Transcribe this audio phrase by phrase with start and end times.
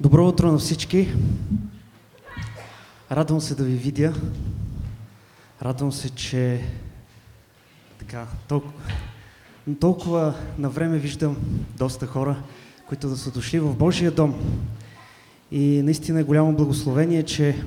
[0.00, 1.14] Добро утро на всички!
[3.12, 4.14] Радвам се да ви видя.
[5.62, 6.60] Радвам се, че
[7.98, 8.72] така, толкова,
[9.80, 11.36] толкова на време виждам
[11.78, 12.36] доста хора,
[12.88, 14.34] които да са дошли в Божия дом.
[15.50, 17.64] И наистина е голямо благословение, че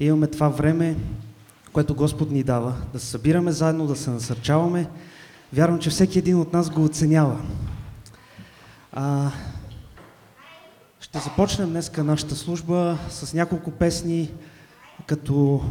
[0.00, 0.96] имаме това време,
[1.72, 4.90] което Господ ни дава, да се събираме заедно, да се насърчаваме.
[5.52, 7.40] Вярвам, че всеки един от нас го оценява.
[8.92, 9.30] А,
[11.14, 14.30] ще започнем днеска нашата служба с няколко песни,
[15.06, 15.62] като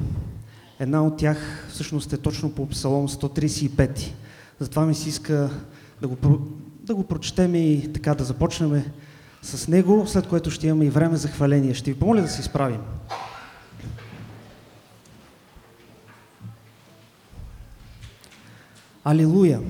[0.79, 4.11] една от тях всъщност е точно по Псалом 135.
[4.59, 5.49] Затова ми се иска
[6.01, 6.17] да го,
[6.83, 8.83] да го прочетем и така да започнем
[9.41, 11.73] с него, след което ще имаме и време за хваление.
[11.73, 12.81] Ще ви помоля да се изправим.
[19.03, 19.61] Алилуя!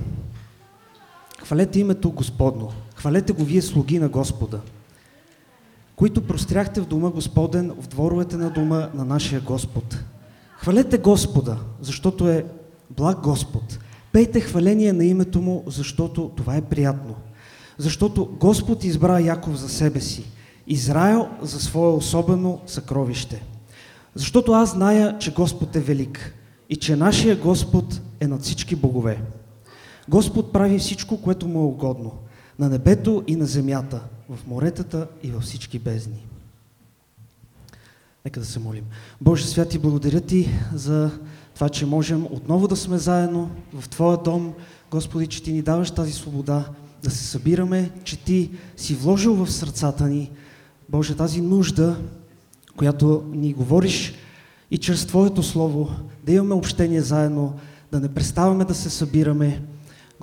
[1.44, 2.72] Хвалете името Господно.
[2.96, 4.60] Хвалете го вие слуги на Господа
[5.96, 10.04] които простряхте в дома Господен, в дворовете на дома на нашия Господ.
[10.58, 12.46] Хвалете Господа, защото е
[12.90, 13.80] благ Господ.
[14.12, 17.16] Пейте хваление на името Му, защото това е приятно.
[17.78, 20.24] Защото Господ избра Яков за себе си,
[20.68, 23.44] Израел за свое особено съкровище.
[24.16, 26.34] Защото аз зная, че Господ е велик
[26.70, 29.22] и че нашия Господ е над всички богове.
[30.10, 32.12] Господ прави всичко, което му е угодно,
[32.60, 36.26] на небето и на земята– в моретата и във всички бездни.
[38.26, 38.86] Нека да се молим.
[39.22, 41.12] Боже святи, благодаря Ти за
[41.56, 44.54] това, че можем отново да сме заедно в Твоя дом.
[44.92, 46.66] Господи, че Ти ни даваш тази свобода
[47.04, 50.32] да се събираме, че Ти си вложил в сърцата ни,
[50.90, 51.98] Боже, тази нужда,
[52.78, 54.14] която ни говориш
[54.72, 55.90] и чрез Твоето Слово,
[56.26, 57.60] да имаме общение заедно,
[57.92, 59.62] да не преставаме да се събираме,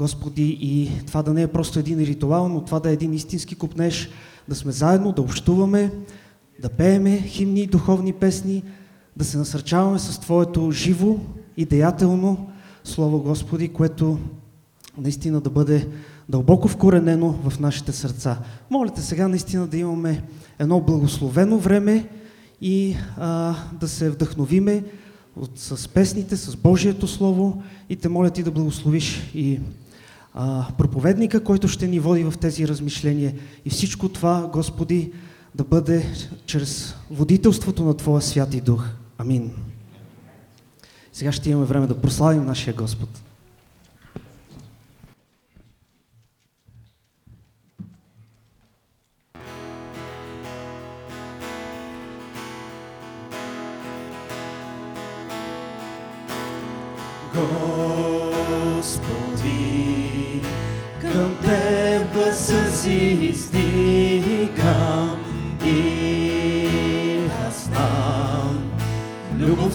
[0.01, 3.55] Господи, и това да не е просто един ритуал, но това да е един истински
[3.55, 4.11] купнеж,
[4.49, 5.93] да сме заедно, да общуваме,
[6.63, 8.63] да пееме химни и духовни песни,
[9.17, 11.17] да се насърчаваме с Твоето живо
[11.57, 12.51] и деятелно
[12.85, 14.19] Слово, Господи, което
[14.99, 15.89] наистина да бъде
[16.29, 18.39] дълбоко вкоренено в нашите сърца.
[18.71, 20.23] Моля те сега наистина да имаме
[20.59, 22.09] едно благословено време
[22.61, 24.85] и а, да се вдъхновиме
[25.37, 29.61] от, с песните, с Божието Слово и те моля ти да благословиш и
[30.35, 33.35] а, проповедника, който ще ни води в тези размишления.
[33.65, 35.13] И всичко това, Господи,
[35.55, 36.07] да бъде
[36.47, 38.85] чрез водителството на Твоя святи дух.
[39.19, 39.51] Амин.
[41.13, 43.09] Сега ще имаме време да прославим нашия Господ.
[57.35, 58.20] си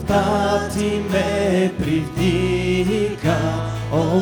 [0.05, 3.37] Любовта ти ме привдига,
[3.91, 4.21] о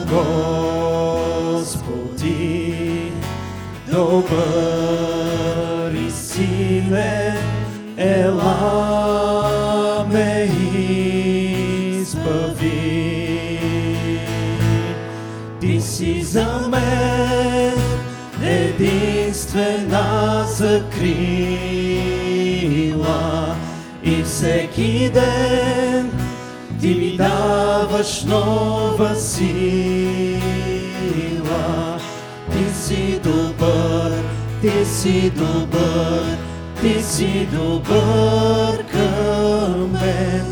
[1.60, 3.12] Господи,
[3.92, 4.32] добър
[6.08, 7.38] и силен,
[7.98, 8.56] ела
[10.12, 10.52] ме
[12.02, 12.70] избави.
[15.62, 17.74] Ти си за мен
[18.44, 21.53] единствена закрила
[24.34, 26.12] всеки ден
[26.82, 30.40] ти ми даваш нова сила.
[32.52, 34.24] Ти си добър,
[34.62, 36.38] ти си добър,
[36.82, 40.46] ти си добър към мен.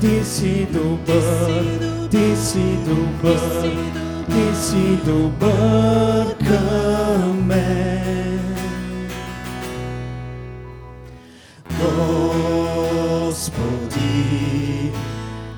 [0.00, 3.94] Ти си добър, ти си добър
[4.28, 7.94] ти си добър към мен.
[13.44, 14.92] Господи,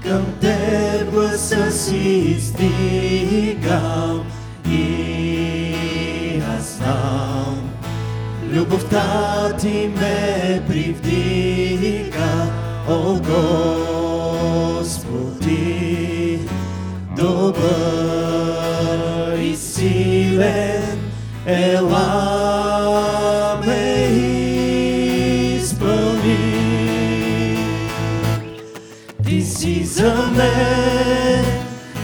[0.02, 4.24] към Теб гласа си стигам
[4.70, 7.70] и аз знам,
[8.52, 12.46] любовта Ти ме привдига,
[12.88, 13.20] о
[14.84, 16.38] Господи,
[17.16, 17.56] добър
[19.56, 20.98] силен,
[21.46, 22.25] ела
[29.96, 31.44] за мен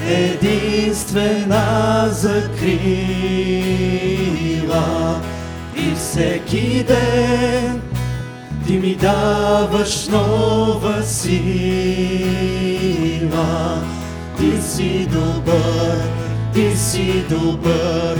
[0.09, 1.65] единствена
[2.11, 2.81] закрила
[5.77, 7.83] и всеки ден
[8.67, 11.33] ти ми даваш нова сила.
[14.39, 16.03] Ти си добър,
[16.55, 18.19] ти си добър,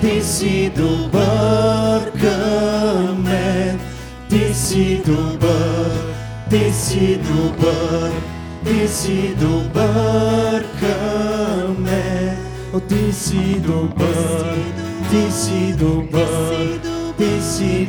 [0.00, 3.80] ти си добър към мен.
[4.28, 5.90] Ти си добър,
[6.50, 8.12] ти си добър,
[8.64, 12.36] ти си добър към мен.
[12.74, 14.60] О, ти си добър,
[15.10, 16.54] ти си добър,
[17.18, 17.88] ти си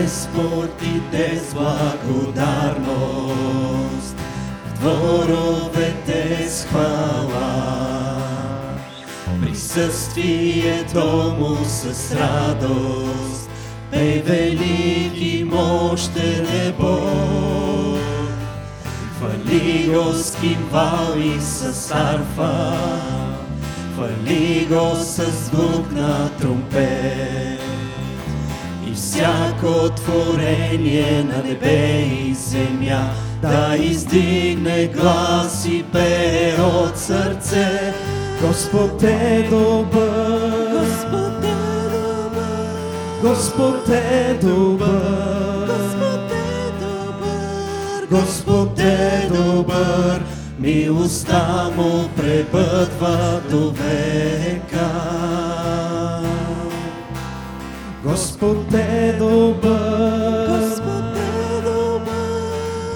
[0.00, 1.54] Без портите с
[2.04, 2.86] благодарност,
[4.66, 8.16] в дворовете с хвала.
[9.42, 13.50] Присъствието му с радост,
[13.90, 18.00] пей велики мощен е Бог.
[19.18, 22.72] Хвали го с кимвал и с арфа,
[23.94, 27.65] хвали го с звук на тромпет.
[28.96, 33.10] Всяко творение на небе и земя.
[33.42, 37.94] Да издигне глас и пее от сърце.
[38.42, 42.70] Господ е добър, Господ е добър,
[43.22, 50.22] Господ е добър, Господ е добър, Господ е добър,
[50.58, 55.45] милостта му пребъдва до века.
[58.16, 62.06] Господ е добър, Господ е добър,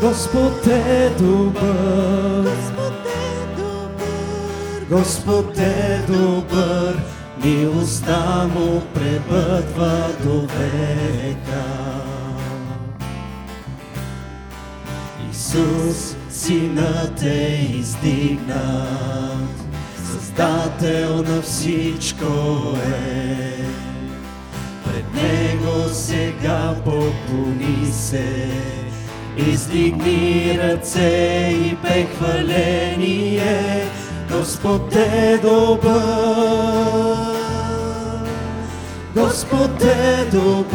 [0.02, 7.00] Господ е добър, Господ е добър, Господ е добър,
[7.44, 11.64] милостта му пребъдва до века.
[15.30, 19.54] Исус, Синът е издигнат,
[20.12, 22.26] Създател на всичко
[22.86, 23.89] е.
[25.14, 28.48] Него сега поклони се,
[29.36, 32.00] издигни ръце и пей.
[34.40, 35.90] Господ е добър,
[39.14, 40.70] Господ е добър,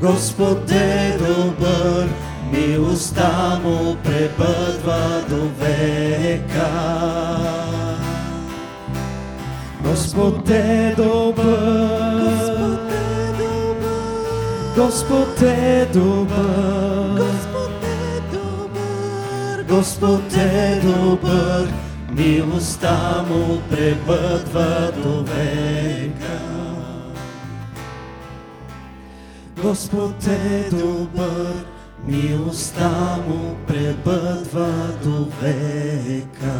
[0.00, 2.08] Господ е добър,
[2.52, 7.33] милостта му пребъдва до века.
[9.94, 12.78] Господ е добър,
[14.76, 17.22] Господ е добър,
[19.68, 21.72] Господ е добър,
[22.10, 26.38] милостта му пребъдва до века.
[29.62, 31.54] Господ е добър,
[32.06, 34.72] милостта му пребъдва
[35.04, 36.54] до века.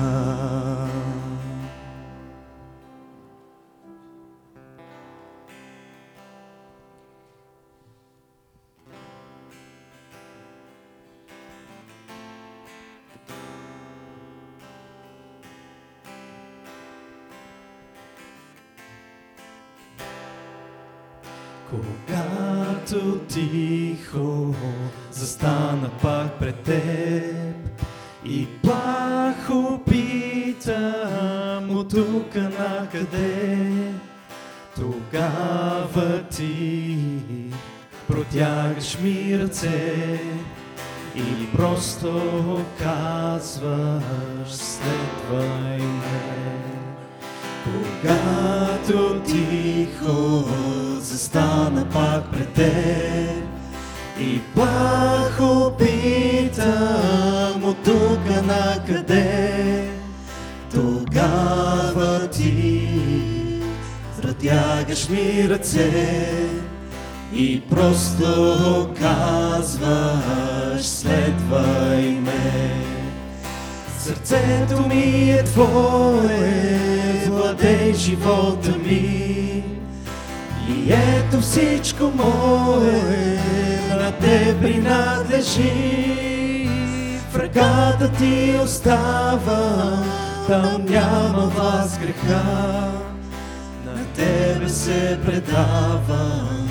[21.74, 24.54] Когато тихо
[25.10, 27.82] застана пак пред теб.
[28.24, 33.92] И плахо питам от тук накъде,
[34.74, 36.98] тогава ти
[38.08, 40.20] протягаш ми ръце.
[41.16, 46.44] Или просто казваш следвай ме.
[47.64, 50.44] Когато тихо
[51.04, 53.44] застана пак пред теб
[54.20, 59.88] и плахо питам от тук накъде,
[60.74, 62.88] тогава ти
[64.22, 66.08] протягаш ми ръце
[67.34, 72.72] и просто казваш следвай ме.
[73.98, 76.78] Сърцето ми е Твое,
[77.28, 79.73] владей живота ми.
[80.90, 83.38] Ето всичко мое
[83.88, 85.70] на Те принадлежи.
[87.30, 89.98] В ръката Ти остава,
[90.48, 92.42] там няма вас греха.
[93.86, 96.68] На Тебе се предавам,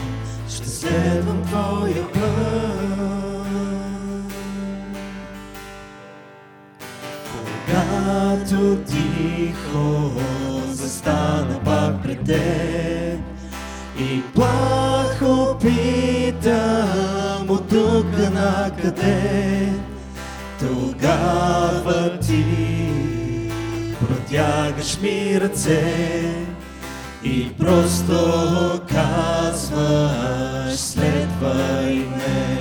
[0.50, 3.34] ще следвам Твоя път.
[7.66, 10.12] Когато тихо
[10.72, 13.33] застана пак пред теб
[14.00, 19.70] и плахо питам от тук накъде,
[20.60, 22.46] Тогава ти
[24.00, 26.24] протягаш ми ръце
[27.24, 28.14] и просто
[28.90, 32.60] казваш следвай ме.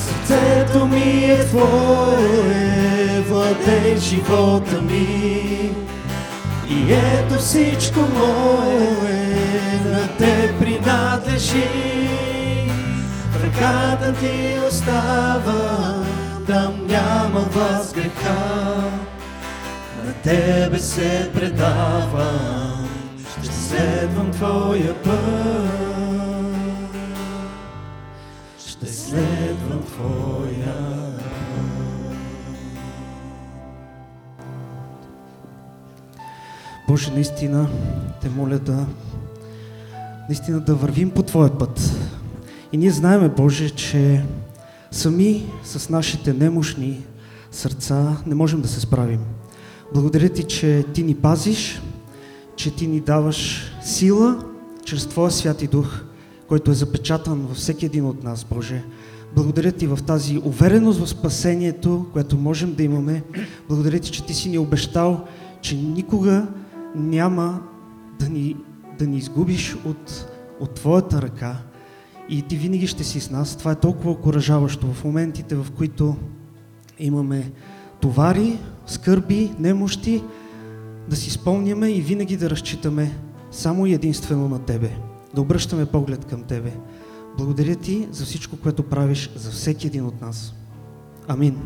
[0.00, 5.85] Сърцето ми е твое, владей живота ми.
[6.70, 9.36] И ето всичко мое
[9.84, 11.68] на те принадлежи.
[13.32, 16.04] В ръката ти остава,
[16.46, 18.90] там няма вас греха.
[20.04, 22.88] На тебе се предавам,
[23.42, 26.06] ще следвам твоя път.
[28.66, 30.45] Ще следвам твоя
[36.88, 37.68] Боже, наистина
[38.22, 38.86] те моля да
[40.28, 41.96] наистина да вървим по Твоя път.
[42.72, 44.24] И ние знаеме, Боже, че
[44.90, 47.06] сами с нашите немощни
[47.50, 49.20] сърца не можем да се справим.
[49.94, 51.82] Благодаря Ти, че Ти ни пазиш,
[52.56, 54.44] че Ти ни даваш сила
[54.84, 56.00] чрез Твоя Святи Дух,
[56.48, 58.84] който е запечатан във всеки един от нас, Боже.
[59.34, 63.22] Благодаря Ти в тази увереност в спасението, което можем да имаме.
[63.68, 65.26] Благодаря Ти, че Ти си ни обещал,
[65.60, 66.46] че никога
[66.96, 67.62] няма
[68.18, 68.56] да ни,
[68.98, 71.56] да ни изгубиш от, от Твоята ръка
[72.28, 73.56] и Ти винаги ще си с нас.
[73.56, 76.16] Това е толкова окоръжаващо в моментите, в които
[76.98, 77.52] имаме
[78.00, 80.22] товари, скърби, немощи,
[81.08, 83.18] да си спомняме и винаги да разчитаме
[83.50, 84.90] само и единствено на Тебе,
[85.34, 86.72] да обръщаме поглед към Тебе.
[87.38, 90.54] Благодаря Ти за всичко, което правиш за всеки един от нас.
[91.28, 91.56] Амин.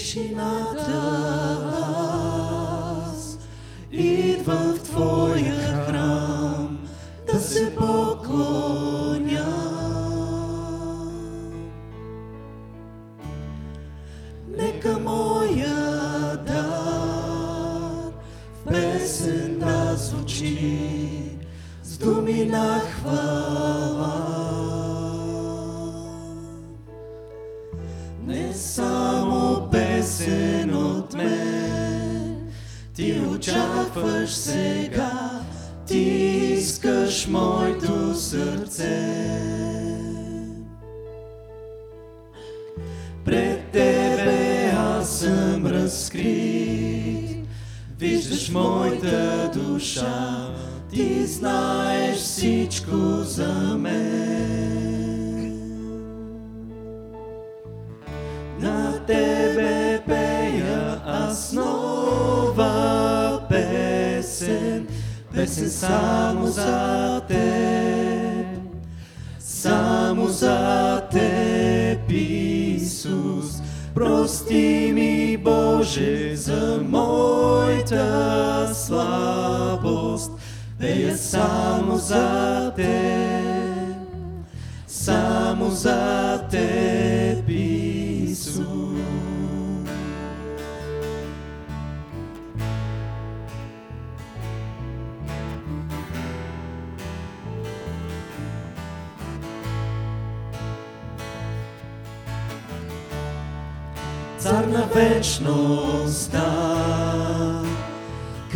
[0.00, 0.99] Krishna.
[77.90, 80.32] Моята слабост,
[80.78, 83.96] пея само за теб,
[84.86, 86.40] само за
[87.48, 88.66] Исус.
[104.38, 106.40] Цар на вечността,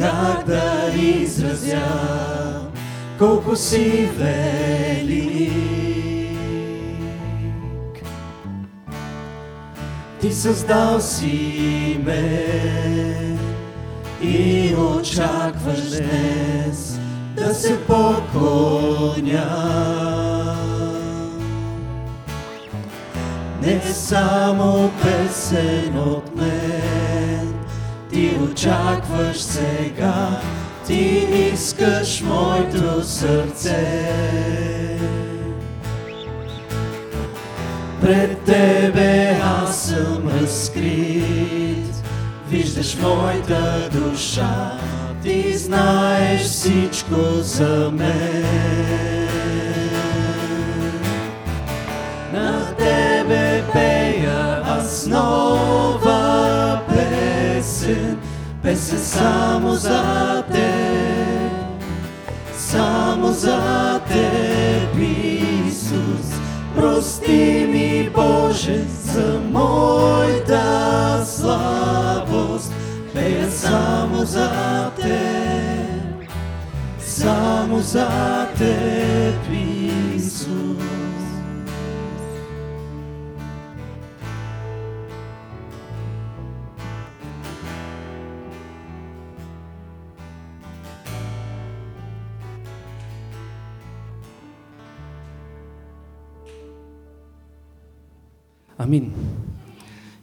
[0.04, 1.82] как да изразя
[3.18, 5.52] колко си велик.
[10.20, 12.44] Ти създал си ме
[14.22, 16.98] и очакваш днес
[17.36, 19.44] да се поклоня.
[23.62, 26.23] Не само песен от
[28.54, 30.40] очакваш сега,
[30.86, 34.08] ти искаш моето сърце.
[38.00, 41.94] Пред тебе аз съм разкрит,
[42.48, 44.78] виждаш моята душа,
[45.22, 49.13] ти знаеш всичко за мен.
[58.64, 61.84] Песен, само за теб,
[62.56, 66.40] само за теб, Исус.
[66.76, 72.72] Прости ми, Боже, за моята слабост,
[73.14, 76.28] пея само за Теб,
[77.00, 78.08] само за
[78.58, 79.52] Теб,
[80.16, 81.03] Исус.
[98.78, 99.14] Амин.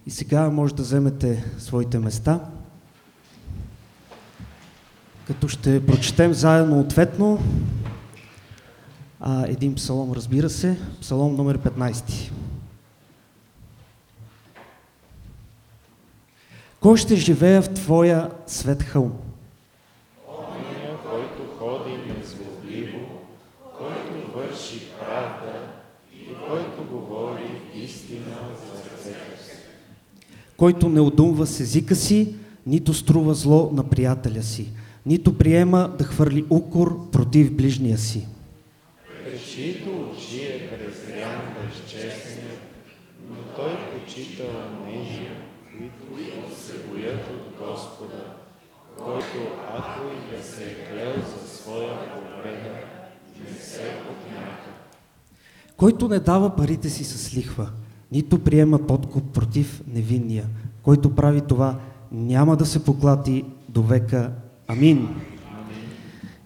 [0.05, 2.39] И сега може да вземете своите места,
[5.27, 7.39] като ще прочетем заедно ответно
[9.19, 12.31] а, един псалом, разбира се, псалом номер 15.
[16.79, 19.13] Кой ще живее в Твоя свет хълм?
[21.09, 22.99] Който ходи незлобливо,
[23.77, 25.80] който върши правда
[26.21, 29.51] и който говори истина за сърцето си.
[30.57, 32.35] който не удумва с езика си,
[32.65, 34.69] нито струва зло на приятеля си,
[35.05, 38.27] нито приема да хвърли укор против ближния си.
[39.23, 42.61] Пред чието очи е презрян безчестният,
[43.29, 44.43] но той почита
[44.83, 45.27] онези,
[46.07, 48.23] които се боят от Господа,
[48.97, 49.37] който
[49.77, 52.73] ако и да се е клел за своя победа,
[53.43, 54.60] не се отмята.
[55.81, 57.69] Който не дава парите си с лихва,
[58.11, 60.45] нито приема подкуп против невинния,
[60.83, 61.79] който прави това,
[62.11, 64.31] няма да се поклати до века.
[64.67, 65.09] Амин.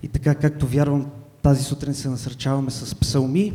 [0.04, 1.06] И така, както вярвам,
[1.42, 3.54] тази сутрин се насърчаваме с псалми.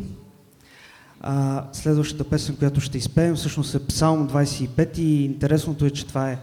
[1.20, 6.30] А, следващата песен, която ще изпеем, всъщност е Псалм 25 и интересното е, че това
[6.30, 6.38] е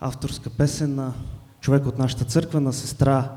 [0.00, 1.12] авторска песен на
[1.60, 3.32] човек от нашата църква, на сестра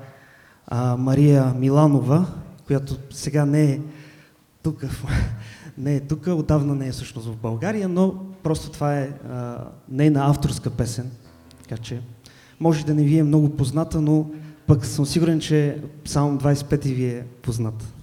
[0.67, 2.25] а, Мария Миланова,
[2.67, 3.79] която сега не е
[4.63, 4.85] тук,
[5.77, 9.57] не е тук, отдавна не е всъщност в България, но просто това е а,
[9.89, 11.11] нейна авторска песен,
[11.61, 12.01] така че
[12.59, 14.25] може да не ви е много позната, но
[14.67, 17.93] пък съм сигурен, че Псалм 25 ви е познат.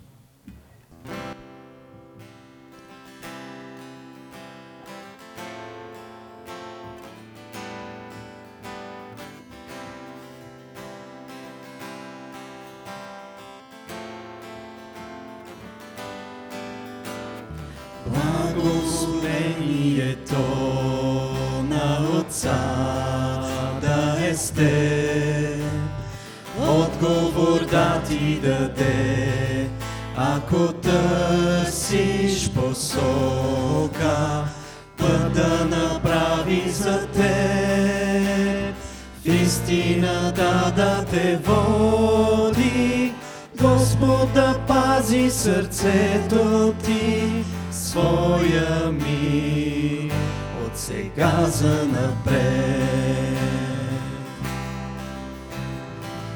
[51.21, 53.39] Сега за напред.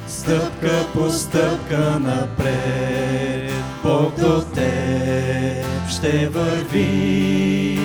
[0.06, 7.80] Стъпка по стъпка напред, Бог до теб ще върви.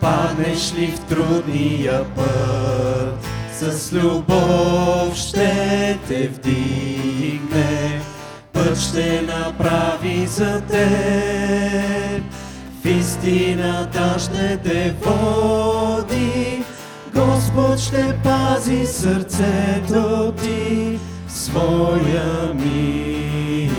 [0.00, 8.00] Паднеш ли в трудния път, с любов ще те вдигне,
[8.52, 12.22] път ще направи за теб.
[12.82, 15.75] В истината ще те води,
[17.56, 23.70] Господ ще пази сърцето ти, своя мир.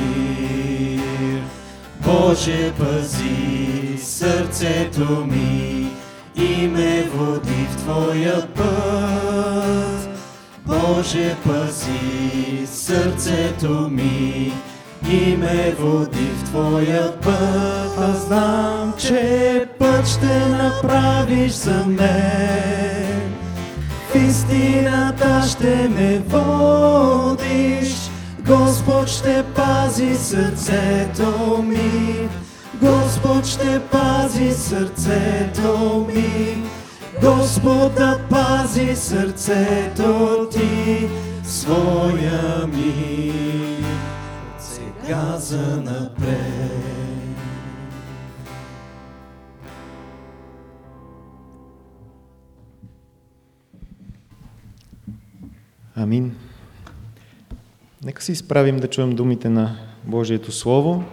[2.06, 5.88] Боже, пази сърцето ми
[6.36, 10.10] и ме води в Твоя път.
[10.66, 14.54] Боже, пази сърцето ми
[15.12, 17.98] и ме води в Твоя път.
[18.00, 22.97] Аз знам, че път ще направиш за мен.
[24.50, 27.96] Истината ще ме водиш,
[28.46, 32.30] Господ ще пази сърцето ми.
[32.82, 36.64] Господ ще пази сърцето ми.
[37.22, 41.08] Господ да пази сърцето ти,
[41.44, 43.34] своя ми,
[44.56, 46.97] от сега за напред.
[56.00, 56.36] Амин.
[58.04, 61.04] Нека се изправим да чуем думите на Божието Слово,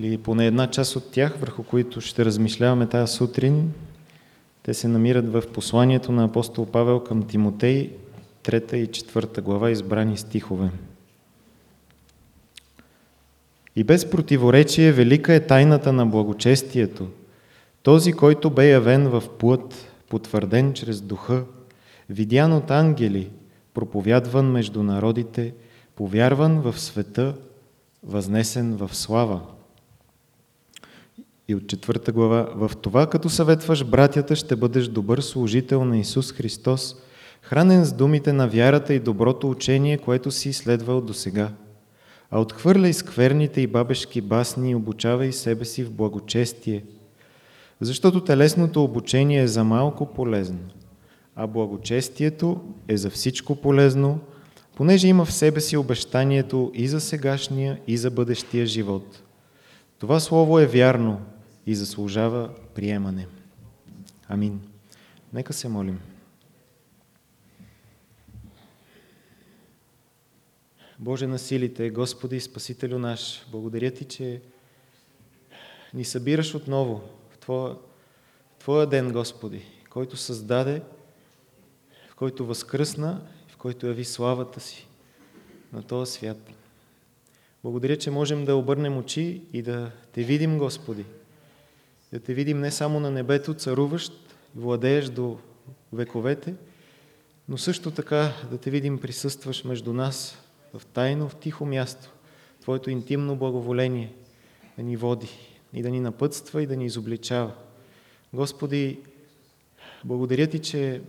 [0.00, 3.72] или поне една част от тях, върху които ще размишляваме тази сутрин.
[4.62, 7.90] Те се намират в посланието на апостол Павел към Тимотей,
[8.44, 10.70] 3 и 4 глава, избрани стихове.
[13.76, 17.08] И без противоречие велика е тайната на благочестието.
[17.82, 21.44] Този, който бе явен в плът, потвърден чрез духа,
[22.10, 23.30] видян от ангели,
[23.76, 25.54] проповядван между народите,
[25.96, 27.34] повярван в света,
[28.02, 29.40] възнесен в слава.
[31.48, 36.32] И от четвърта глава, в това като съветваш братята, ще бъдеш добър служител на Исус
[36.32, 36.96] Христос,
[37.42, 41.50] хранен с думите на вярата и доброто учение, което си следвал до сега.
[42.30, 46.84] А отхвърляй скверните и бабешки басни и обучавай себе си в благочестие,
[47.80, 50.58] защото телесното обучение е за малко полезно,
[51.36, 54.20] а благочестието е за всичко полезно,
[54.74, 59.22] понеже има в себе си обещанието и за сегашния, и за бъдещия живот.
[59.98, 61.20] Това слово е вярно
[61.66, 63.26] и заслужава приемане.
[64.28, 64.60] Амин.
[65.32, 66.00] Нека се молим.
[70.98, 74.42] Боже на силите, Господи, Спасителю наш, благодаря Ти, че
[75.94, 77.74] ни събираш отново в Твоя,
[78.58, 80.82] Твоя ден, Господи, който създаде,
[82.16, 84.86] който възкръсна, в който яви славата си
[85.72, 86.50] на този свят.
[87.62, 91.04] Благодаря, че можем да обърнем очи и да Те видим, Господи.
[92.12, 94.12] Да Те видим не само на небето, царуващ,
[94.54, 95.38] владееш до
[95.92, 96.54] вековете,
[97.48, 100.38] но също така да Те видим присъстваш между нас
[100.74, 102.10] в тайно, в тихо място.
[102.60, 104.12] Твоето интимно благоволение
[104.76, 105.30] да ни води
[105.72, 107.52] и да ни напътства и да ни изобличава.
[108.32, 108.98] Господи,
[110.04, 111.02] благодаря Ти, че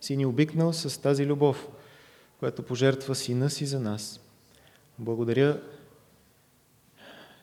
[0.00, 1.68] си ни обикнал с тази любов,
[2.38, 4.20] която пожертва Сина си за нас.
[4.98, 5.60] Благодаря,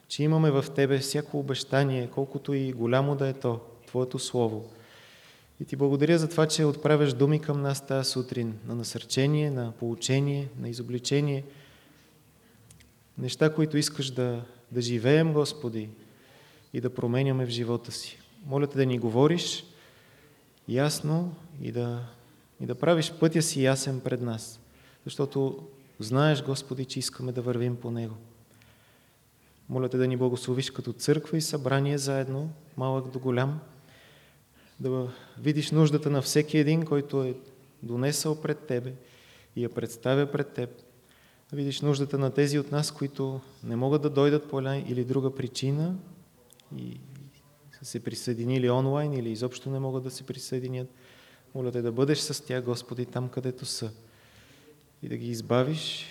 [0.07, 4.69] че имаме в Тебе всяко обещание, колкото и голямо да е то, Твоето Слово.
[5.59, 9.71] И Ти благодаря за това, че отправяш думи към нас тази сутрин на насърчение, на
[9.71, 11.43] получение, на изобличение.
[13.17, 15.89] Неща, които искаш да, да живеем, Господи,
[16.73, 18.19] и да променяме в живота си.
[18.45, 19.65] Моля Те да ни говориш
[20.67, 22.05] ясно и да,
[22.65, 24.59] и да правиш пътя си ясен пред нас.
[25.03, 25.67] Защото
[25.99, 28.15] знаеш, Господи, че искаме да вървим по него.
[29.69, 33.59] Моля Те да ни благословиш като църква и събрание заедно, малък до голям,
[34.79, 35.07] да
[35.39, 37.35] видиш нуждата на всеки един, който е
[37.83, 38.93] донесъл пред Тебе
[39.55, 40.69] и я представя пред Теб.
[41.49, 45.03] Да видиш нуждата на тези от нас, които не могат да дойдат по една или
[45.03, 45.95] друга причина
[46.77, 46.99] и
[47.79, 50.87] са се присъединили онлайн или изобщо не могат да се присъединят.
[51.55, 53.91] Моля те да бъдеш с тях, Господи, там където са
[55.03, 56.05] и да ги избавиш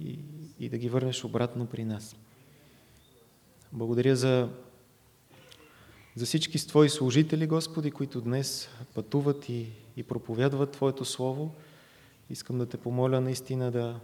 [0.00, 0.18] и,
[0.60, 2.16] и да ги върнеш обратно при нас.
[3.72, 4.48] Благодаря за,
[6.16, 11.54] за всички Твои служители, Господи, които днес пътуват и, и проповядват Твоето Слово.
[12.30, 14.00] Искам да те помоля наистина да,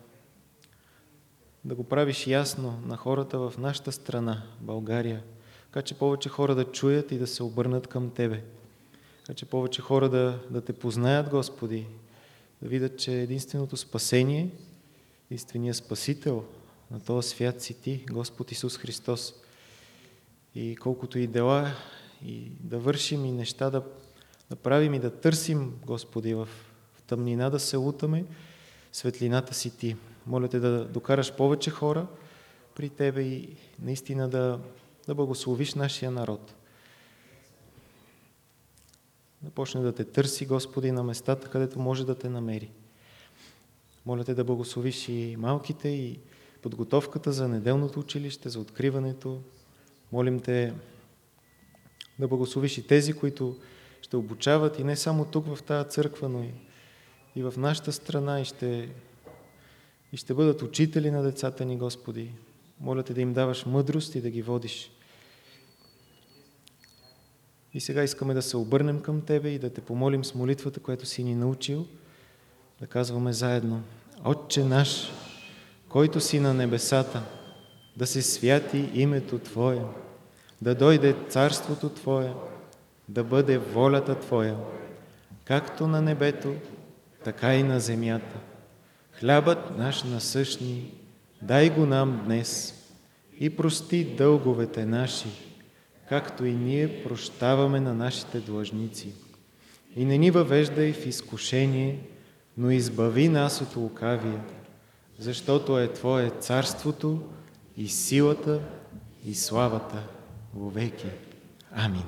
[1.65, 5.23] да го правиш ясно на хората в нашата страна, България,
[5.65, 8.45] така че повече хора да чуят и да се обърнат към Тебе.
[9.27, 11.87] Така че повече хора да, да Те познаят, Господи,
[12.63, 14.51] да видят, че единственото спасение,
[15.31, 16.45] единственият Спасител
[16.91, 19.35] на този свят си Ти, Господ Исус Христос.
[20.55, 21.71] И колкото и дела,
[22.25, 23.83] и да вършим и неща да,
[24.51, 26.49] да правим и да търсим, Господи, в,
[26.95, 28.25] в тъмнина да се лутаме,
[28.93, 29.97] светлината си Ти.
[30.27, 32.07] Моля Те да докараш повече хора
[32.75, 34.61] при Тебе и наистина да,
[35.07, 36.55] да благословиш нашия народ.
[39.45, 42.71] Да почне да те търси, Господи, на местата, където може да те намери.
[44.07, 46.19] Моля Те да благословиш и малките, и
[46.63, 49.41] подготовката за неделното училище, за откриването.
[50.13, 50.75] Молим Те
[52.19, 53.57] да благословиш и тези, които
[54.03, 56.51] ще обучават и не само тук в тази църква, но и,
[57.37, 58.89] и в нашата страна и ще,
[60.13, 62.31] и ще бъдат учители на децата ни, Господи.
[62.81, 64.91] Моля Те да им даваш мъдрост и да ги водиш.
[67.75, 71.07] И сега искаме да се обърнем към Тебе и да Те помолим с молитвата, която
[71.07, 71.87] си ни научил,
[72.81, 73.83] да казваме заедно
[74.25, 75.13] Отче наш,
[75.89, 77.23] който си на небесата,
[77.97, 79.83] да се святи името Твое,
[80.63, 82.33] да дойде царството Твое,
[83.09, 84.57] да бъде волята Твоя,
[85.45, 86.55] както на небето,
[87.25, 88.37] така и на земята.
[89.13, 90.95] Хлябът наш насъщни,
[91.43, 92.75] дай го нам днес
[93.41, 95.29] и прости дълговете наши,
[96.09, 99.13] както и ние прощаваме на нашите длъжници.
[99.97, 101.99] И не ни въвеждай в изкушение,
[102.59, 104.41] но избави нас от лукавия,
[105.19, 107.23] защото е Твое царството
[107.77, 108.61] и силата
[109.27, 110.03] и славата
[110.57, 111.07] веки.
[111.73, 112.05] Амин.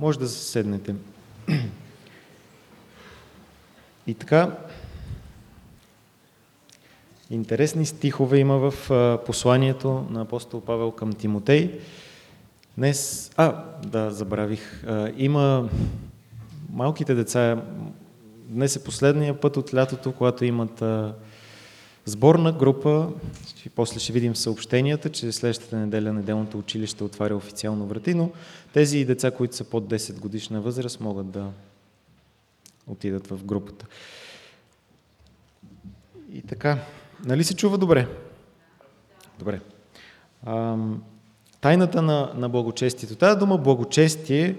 [0.00, 0.94] Може да заседнете.
[4.06, 4.56] И така,
[7.30, 8.74] интересни стихове има в
[9.26, 11.80] посланието на апостол Павел към Тимотей.
[12.76, 14.84] Днес, а, да, забравих,
[15.16, 15.68] има
[16.72, 17.62] малките деца,
[18.48, 20.82] днес е последния път от лятото, когато имат
[22.04, 23.08] сборна група.
[23.66, 28.30] И после ще видим съобщенията, че следващата неделя неделното училище отваря официално врати, но
[28.72, 31.50] тези деца, които са под 10 годишна възраст, могат да
[32.86, 33.86] отидат в групата.
[36.32, 36.78] И така,
[37.24, 38.08] нали се чува добре?
[39.38, 39.60] Добре.
[41.60, 43.16] Тайната на, на благочестието.
[43.16, 44.56] Тая дума благочестие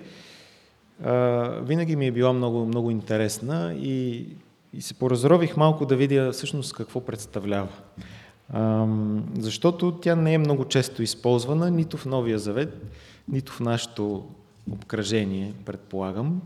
[1.61, 4.25] винаги ми е била много, много интересна и,
[4.73, 7.69] и се поразрових малко да видя всъщност какво представлява.
[9.39, 12.85] Защото тя не е много често използвана нито в Новия Завет,
[13.27, 14.25] нито в нашето
[14.71, 16.41] обкръжение, предполагам.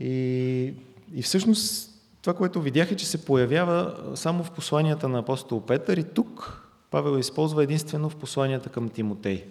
[0.00, 0.74] И,
[1.14, 1.93] и всъщност
[2.24, 6.62] това, което видях е, че се появява само в посланията на апостол Петър и тук
[6.90, 9.44] Павел използва единствено в посланията към Тимотей.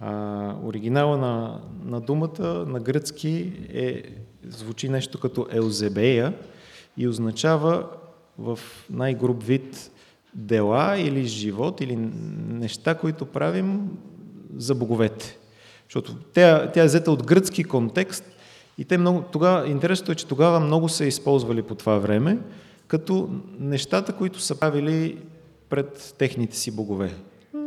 [0.00, 4.02] А, оригинала на, на думата на гръцки е,
[4.48, 6.34] звучи нещо като елзебея
[6.96, 7.86] и означава
[8.38, 8.58] в
[8.90, 9.90] най-груб вид
[10.34, 11.96] дела или живот или
[12.48, 13.98] неща, които правим
[14.56, 15.38] за боговете.
[15.84, 18.24] Защото тя, тя е взета от гръцки контекст
[18.80, 22.38] и те много, тогава, интересното е, че тогава много са използвали по това време,
[22.86, 25.18] като нещата, които са правили
[25.68, 27.14] пред техните си богове.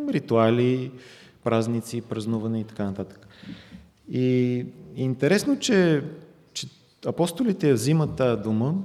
[0.10, 0.92] Ритуали,
[1.44, 3.28] празници, празнуване и така нататък.
[4.10, 6.04] И интересно, че,
[6.54, 6.68] че
[7.06, 8.76] апостолите взимат тази дума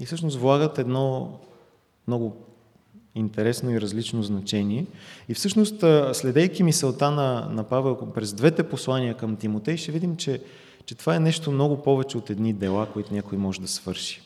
[0.00, 1.38] и всъщност влагат едно
[2.08, 2.36] много
[3.14, 4.86] интересно и различно значение.
[5.28, 10.40] И всъщност, следейки мисълта на, на Павел през двете послания към Тимотей, ще видим, че,
[10.86, 14.22] че това е нещо много повече от едни дела, които някой може да свърши.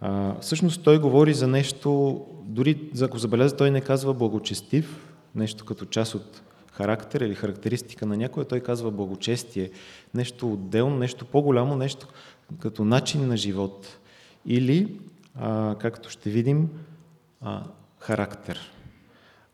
[0.00, 5.84] А, всъщност той говори за нещо, дори ако забеляза, той не казва благочестив, нещо като
[5.84, 6.42] част от
[6.72, 9.70] характер или характеристика на някой, той казва благочестие,
[10.14, 12.06] нещо отделно, нещо по-голямо, нещо
[12.58, 13.98] като начин на живот.
[14.46, 15.00] Или,
[15.34, 16.68] а, както ще видим,
[17.40, 17.62] а,
[17.98, 18.58] характер.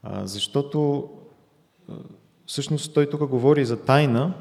[0.02, 1.08] А, защото
[1.88, 1.92] а,
[2.46, 4.34] всъщност той тук говори за тайна,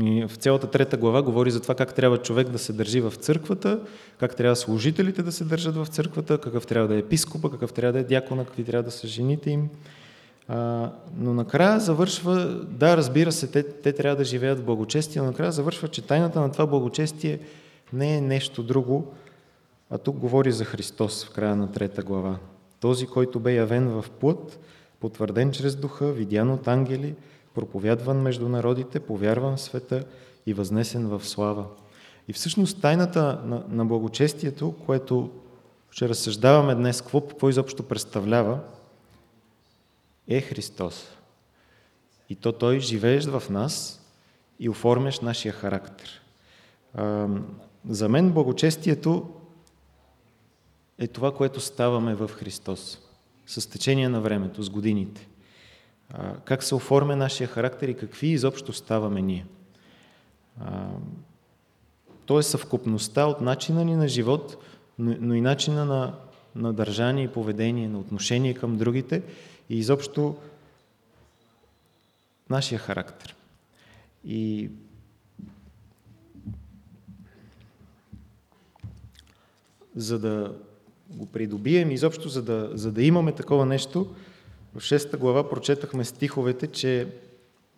[0.00, 3.12] и в цялата трета глава говори за това как трябва човек да се държи в
[3.16, 3.80] църквата,
[4.18, 7.92] как трябва служителите да се държат в църквата, какъв трябва да е епископа, какъв трябва
[7.92, 9.68] да е дякона, какви трябва да са жените им.
[10.48, 12.34] А, но накрая завършва,
[12.68, 16.40] да, разбира се, те, те трябва да живеят в благочестие, но накрая завършва, че тайната
[16.40, 17.40] на това благочестие
[17.92, 19.12] не е нещо друго,
[19.90, 22.38] а тук говори за Христос в края на трета глава.
[22.80, 24.60] Този, който бе явен в плът,
[25.00, 27.14] потвърден чрез духа, видян от ангели,
[27.54, 30.04] проповядван между народите, повярван в света
[30.46, 31.66] и възнесен в слава.
[32.28, 35.30] И всъщност тайната на, на благочестието, което
[35.90, 38.60] ще разсъждаваме днес, какво, какво изобщо представлява,
[40.28, 41.08] е Христос.
[42.28, 44.00] И то Той живееш в нас
[44.60, 46.22] и оформяш нашия характер.
[47.88, 49.30] За мен благочестието
[50.98, 52.98] е това, което ставаме в Христос.
[53.46, 55.28] С течение на времето, с годините
[56.44, 59.46] как се оформя нашия характер и какви изобщо ставаме ние.
[62.26, 64.56] То е съвкупността от начина ни на живот,
[64.98, 66.14] но и начина на,
[66.54, 69.22] на държание и поведение, на отношение към другите
[69.68, 70.36] и изобщо
[72.50, 73.34] нашия характер.
[74.24, 74.70] И
[79.96, 80.54] за да
[81.08, 84.14] го придобием, изобщо за да, за да имаме такова нещо,
[84.74, 87.08] в 6 глава прочетахме стиховете, че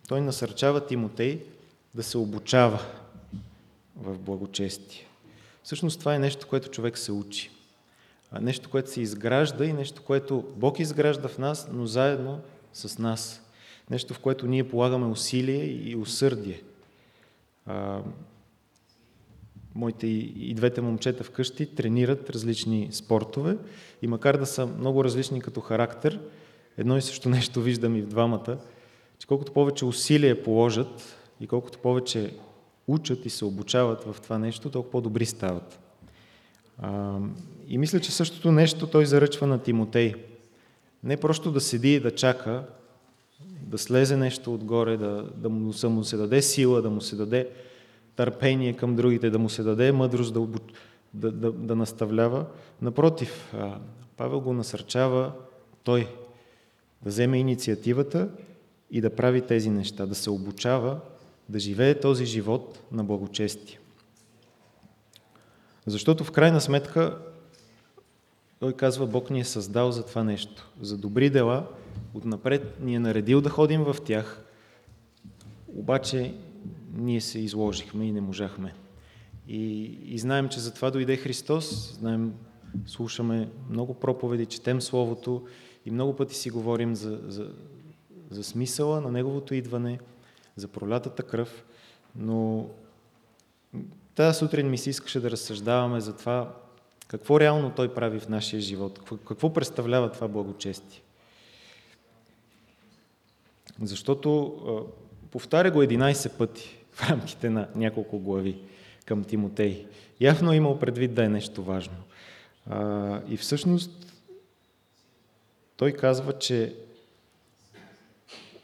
[0.07, 1.43] той насърчава Тимотей
[1.95, 2.79] да се обучава
[3.95, 5.05] в благочестие.
[5.63, 7.51] Всъщност това е нещо, което човек се учи.
[8.41, 12.41] Нещо, което се изгражда и нещо, което Бог изгражда в нас, но заедно
[12.73, 13.41] с нас.
[13.89, 16.61] Нещо, в което ние полагаме усилие и усърдие.
[19.75, 23.57] Моите и двете момчета вкъщи тренират различни спортове
[24.01, 26.19] и макар да са много различни като характер,
[26.77, 28.57] едно и също нещо виждам и в двамата,
[29.19, 32.33] че колкото повече усилия положат и колкото повече
[32.87, 35.79] учат и се обучават в това нещо, толкова по-добри стават.
[36.77, 37.17] А,
[37.67, 40.13] и мисля, че същото нещо той заръчва на Тимотей.
[41.03, 42.63] Не просто да седи и да чака,
[43.61, 47.15] да слезе нещо отгоре, да, да му, да му се даде сила, да му се
[47.15, 47.49] даде
[48.15, 50.47] търпение към другите, да му се даде мъдрост да,
[51.13, 52.45] да, да, да наставлява.
[52.81, 53.53] Напротив,
[54.17, 55.31] Павел го насърчава
[55.83, 56.07] той
[57.05, 58.29] да вземе инициативата
[58.91, 60.99] и да прави тези неща, да се обучава,
[61.49, 63.79] да живее този живот на благочестие.
[65.85, 67.17] Защото в крайна сметка
[68.59, 70.71] той казва, Бог ни е създал за това нещо.
[70.81, 71.67] За добри дела,
[72.13, 74.43] отнапред ни е наредил да ходим в тях,
[75.75, 76.33] обаче
[76.93, 78.73] ние се изложихме и не можахме.
[79.47, 82.33] И, и знаем, че за това дойде Христос, знаем,
[82.85, 85.43] слушаме много проповеди, четем Словото
[85.85, 87.51] и много пъти си говорим за, за,
[88.29, 89.99] за смисъла на Неговото идване,
[90.55, 91.65] за пролятата кръв,
[92.15, 92.69] но
[94.15, 96.55] тази сутрин ми се искаше да разсъждаваме за това
[97.07, 101.01] какво реално Той прави в нашия живот, какво представлява това благочестие.
[103.81, 104.51] Защото
[105.31, 108.57] повтаря го 11 пъти в рамките на няколко глави
[109.05, 109.85] към Тимотей.
[110.19, 111.95] Явно е имал предвид да е нещо важно.
[113.27, 114.04] И всъщност
[115.77, 116.75] той казва, че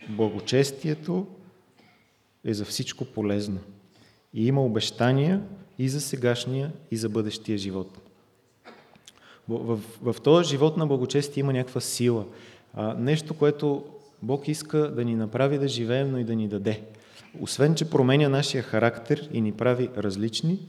[0.10, 1.28] благочестието
[2.44, 3.60] е за всичко полезно.
[4.34, 5.42] И има обещания
[5.80, 7.98] и за сегашния, и за бъдещия живот.
[9.50, 12.26] В, в, този живот на благочестие има някаква сила.
[12.74, 13.84] А, нещо, което
[14.22, 16.82] Бог иска да ни направи да живеем, но и да ни даде.
[17.40, 20.60] Освен, че променя нашия характер и ни прави различни,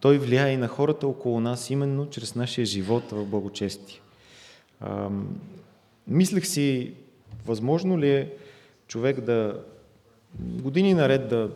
[0.00, 4.00] той влияе и на хората около нас, именно чрез нашия живот в благочестие.
[6.06, 6.94] Мислех си,
[7.46, 8.32] възможно ли е
[8.86, 9.64] човек да
[10.38, 11.50] години наред да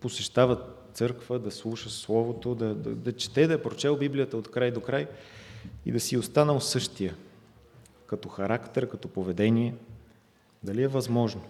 [0.00, 0.60] посещава
[0.92, 4.80] църква, да слуша Словото, да, да, да чете, да е прочел Библията от край до
[4.80, 5.08] край
[5.86, 7.16] и да си останал същия,
[8.06, 9.74] като характер, като поведение.
[10.62, 11.42] Дали е възможно?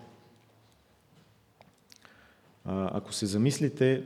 [2.65, 4.05] Ако се замислите,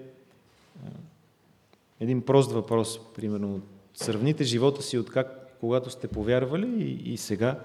[2.00, 3.62] един прост въпрос, примерно,
[3.94, 7.60] сравните живота си от как, когато сте повярвали и, и сега,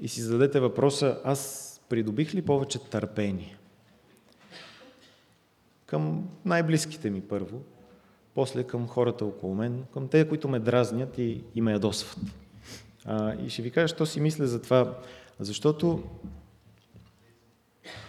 [0.00, 3.56] и си зададете въпроса, аз придобих ли повече търпение?
[5.86, 7.62] Към най-близките ми първо,
[8.34, 12.18] после към хората около мен, към те, които ме дразнят и, и ме ядосват.
[13.04, 14.98] А, и ще ви кажа, що си мисля за това,
[15.40, 16.02] защото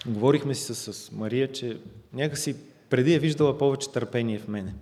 [0.05, 1.77] Говорихме си с, с Мария, че
[2.13, 2.55] някакси
[2.89, 4.73] преди е виждала повече търпение в мене.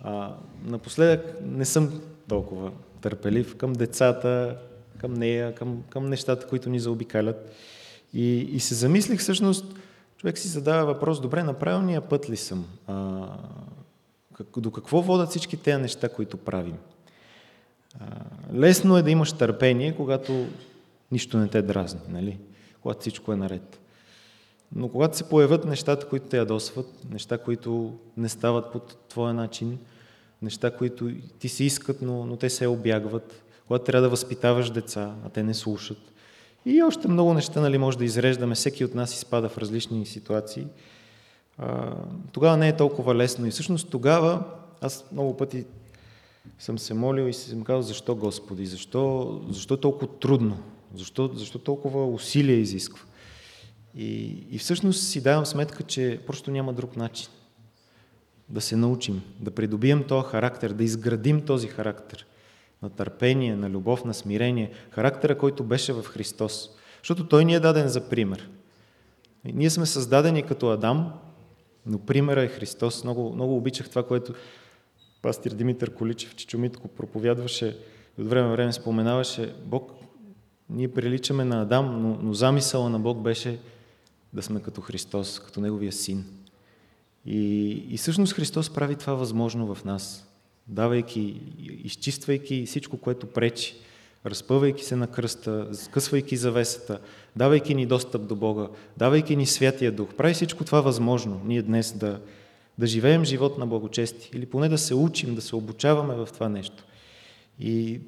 [0.00, 4.56] А, напоследък не съм толкова търпелив към децата,
[4.98, 7.52] към нея, към, към нещата, които ни заобикалят.
[8.14, 9.74] И, и се замислих всъщност,
[10.16, 12.66] човек си задава въпрос, добре, на правилния път ли съм?
[12.86, 13.26] А,
[14.34, 16.76] как, до какво водят всички тези неща, които правим?
[18.00, 18.06] А,
[18.54, 20.46] лесно е да имаш търпение, когато
[21.12, 22.38] нищо не те дразни, нали?
[22.82, 23.80] когато всичко е наред.
[24.74, 29.78] Но когато се появят нещата, които те ядосват, неща, които не стават по твоя начин,
[30.42, 35.14] неща, които ти си искат, но, но те се обягват, когато трябва да възпитаваш деца,
[35.26, 35.98] а те не слушат.
[36.66, 40.66] И още много неща, нали, може да изреждаме, всеки от нас изпада в различни ситуации.
[41.58, 41.94] А,
[42.32, 43.46] тогава не е толкова лесно.
[43.46, 44.44] И всъщност тогава
[44.80, 45.64] аз много пъти
[46.58, 50.56] съм се молил и съм казал, защо Господи, защо, защо е толкова трудно,
[50.94, 53.04] защо, защо толкова усилия изисква.
[53.96, 57.28] И, и всъщност си давам сметка, че просто няма друг начин
[58.50, 62.26] да се научим, да придобием този характер, да изградим този характер
[62.82, 66.70] на търпение, на любов, на смирение, характера, който беше в Христос.
[67.02, 68.50] Защото Той ни е даден за пример.
[69.44, 71.12] И ние сме създадени като Адам,
[71.86, 73.04] но примера е Христос.
[73.04, 74.34] Много, много обичах това, което
[75.22, 77.78] пастир Димитър Количев, Чичумитко проповядваше,
[78.18, 79.92] от време на време споменаваше, Бог,
[80.70, 83.58] ние приличаме на Адам, но, но замисъла на Бог беше
[84.32, 86.24] да сме като Христос, като Неговия син.
[87.26, 90.26] И, и всъщност Христос прави това възможно в нас,
[90.66, 91.40] давайки,
[91.84, 93.76] изчиствайки всичко, което пречи,
[94.26, 97.00] разпъвайки се на кръста, скъсвайки завесата,
[97.36, 100.14] давайки ни достъп до Бога, давайки ни Святия Дух.
[100.14, 102.20] Прави всичко това възможно, ние днес да,
[102.78, 106.48] да живеем живот на благочести или поне да се учим, да се обучаваме в това
[106.48, 106.84] нещо.
[107.60, 108.00] И,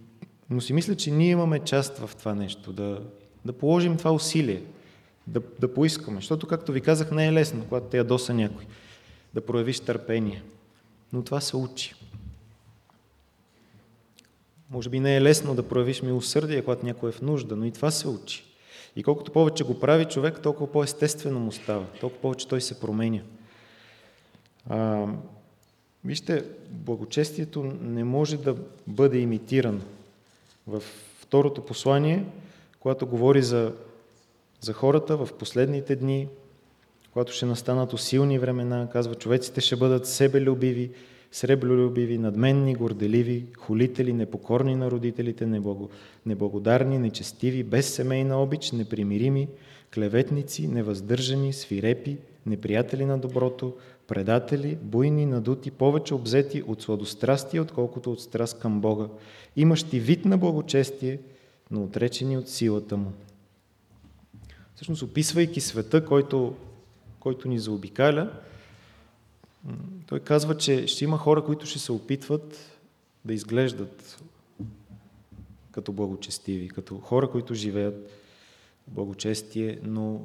[0.51, 3.03] но си мисля, че ние имаме част в това нещо, да,
[3.45, 4.63] да положим това усилие–
[5.27, 6.17] да, да поискаме.
[6.17, 8.65] Защото, както ви казах, не е лесно, когато те ядоса някой,
[9.35, 10.43] да проявиш търпение.
[11.13, 11.95] Но това се учи.
[14.71, 17.71] Може би не е лесно да проявиш милосърдие, когато някой е в нужда, но и
[17.71, 18.45] това се учи.
[18.97, 23.21] И колкото повече го прави човек, толкова по-естествено му става, толкова повече той се променя.
[24.69, 25.07] А,
[26.05, 28.57] вижте, благочестието не може да
[28.87, 29.81] бъде имитирано.
[30.67, 30.83] В
[31.21, 32.25] второто послание,
[32.81, 33.73] когато говори за
[34.63, 36.29] за хората в последните дни,
[37.13, 40.91] когато ще настанат усилни времена, казва, човеците ще бъдат себелюбиви,
[41.33, 45.63] сребролюбиви, надменни, горделиви, холители, непокорни на родителите,
[46.27, 49.49] неблагодарни, нечестиви, без семейна обич, непримирими,
[49.95, 53.75] клеветници, невъздържани, свирепи, неприятели на доброто,
[54.07, 59.07] предатели, буйни, надути, повече обзети от сладострастие, отколкото от страст към Бога,
[59.57, 61.19] имащи вид на благочестие,
[61.71, 63.13] но отречени от силата му.
[64.75, 66.55] Всъщност, описвайки света, който,
[67.23, 68.31] който ни заобикаля,
[70.07, 72.79] Той казва, че ще има хора, които ще се опитват
[73.25, 74.23] да изглеждат
[75.73, 78.11] като благочестиви, като хора, които живеят
[78.87, 80.21] благочестие, но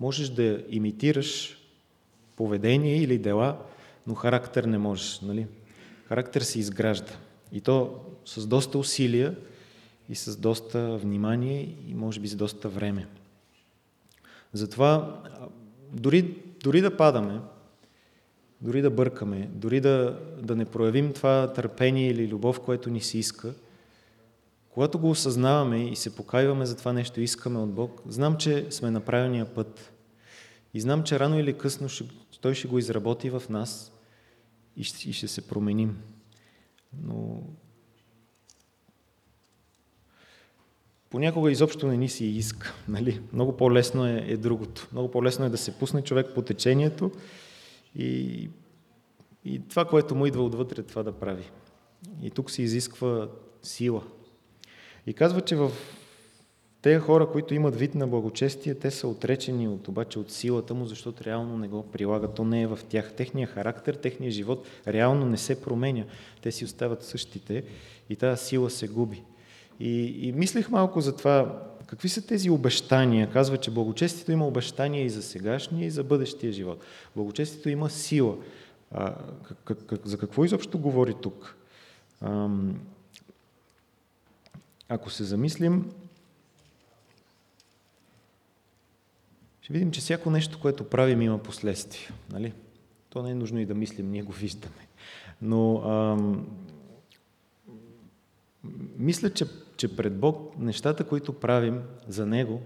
[0.00, 1.58] можеш да имитираш
[2.36, 3.58] поведение или дела,
[4.06, 5.20] но характер не можеш.
[5.20, 5.46] Нали?
[6.04, 7.12] Характер се изгражда.
[7.52, 9.36] И то с доста усилия
[10.08, 13.06] и с доста внимание и може би с доста време.
[14.52, 15.22] Затова
[15.92, 17.40] дори, дори да падаме,
[18.60, 23.18] дори да бъркаме, дори да, да не проявим това търпение или любов, което ни се
[23.18, 23.54] иска,
[24.70, 28.90] когато го осъзнаваме и се покайваме за това нещо, искаме от Бог, знам, че сме
[28.90, 29.92] на правилния път.
[30.74, 32.04] И знам, че рано или късно ще,
[32.40, 33.92] Той ще го изработи в нас
[34.76, 35.98] и ще, и ще се променим.
[37.02, 37.42] Но
[41.10, 42.74] понякога изобщо не ни си иска.
[42.88, 43.20] Нали?
[43.32, 44.88] Много по-лесно е, е другото.
[44.92, 47.10] Много по-лесно е да се пусне човек по течението
[47.96, 48.50] и,
[49.44, 51.50] и това, което му идва отвътре, това да прави.
[52.22, 53.28] И тук се изисква
[53.62, 54.02] сила.
[55.06, 55.70] И казва, че в
[56.82, 60.86] тези хора, които имат вид на благочестие, те са отречени от, обаче от силата му,
[60.86, 62.34] защото реално не го прилагат.
[62.34, 63.12] То не е в тях.
[63.12, 66.04] Техния характер, техния живот реално не се променя.
[66.42, 67.64] Те си остават същите
[68.10, 69.22] и тази сила се губи.
[69.80, 73.30] И, и мислех малко за това, какви са тези обещания.
[73.30, 76.84] Казва, че благочестието има обещания и за сегашния, и за бъдещия живот.
[77.16, 78.36] Благочестието има сила.
[78.90, 79.14] А,
[79.64, 81.56] как, как, за какво изобщо говори тук?
[82.20, 82.80] Ам,
[84.88, 85.90] ако се замислим,
[89.60, 92.10] ще видим, че всяко нещо, което правим, има последствия.
[92.32, 92.52] Нали?
[93.10, 94.88] То не е нужно и да мислим, ние го виждаме.
[95.42, 96.46] Но ам,
[98.98, 99.44] мисля, че,
[99.78, 102.62] че пред Бог нещата, които правим за Него,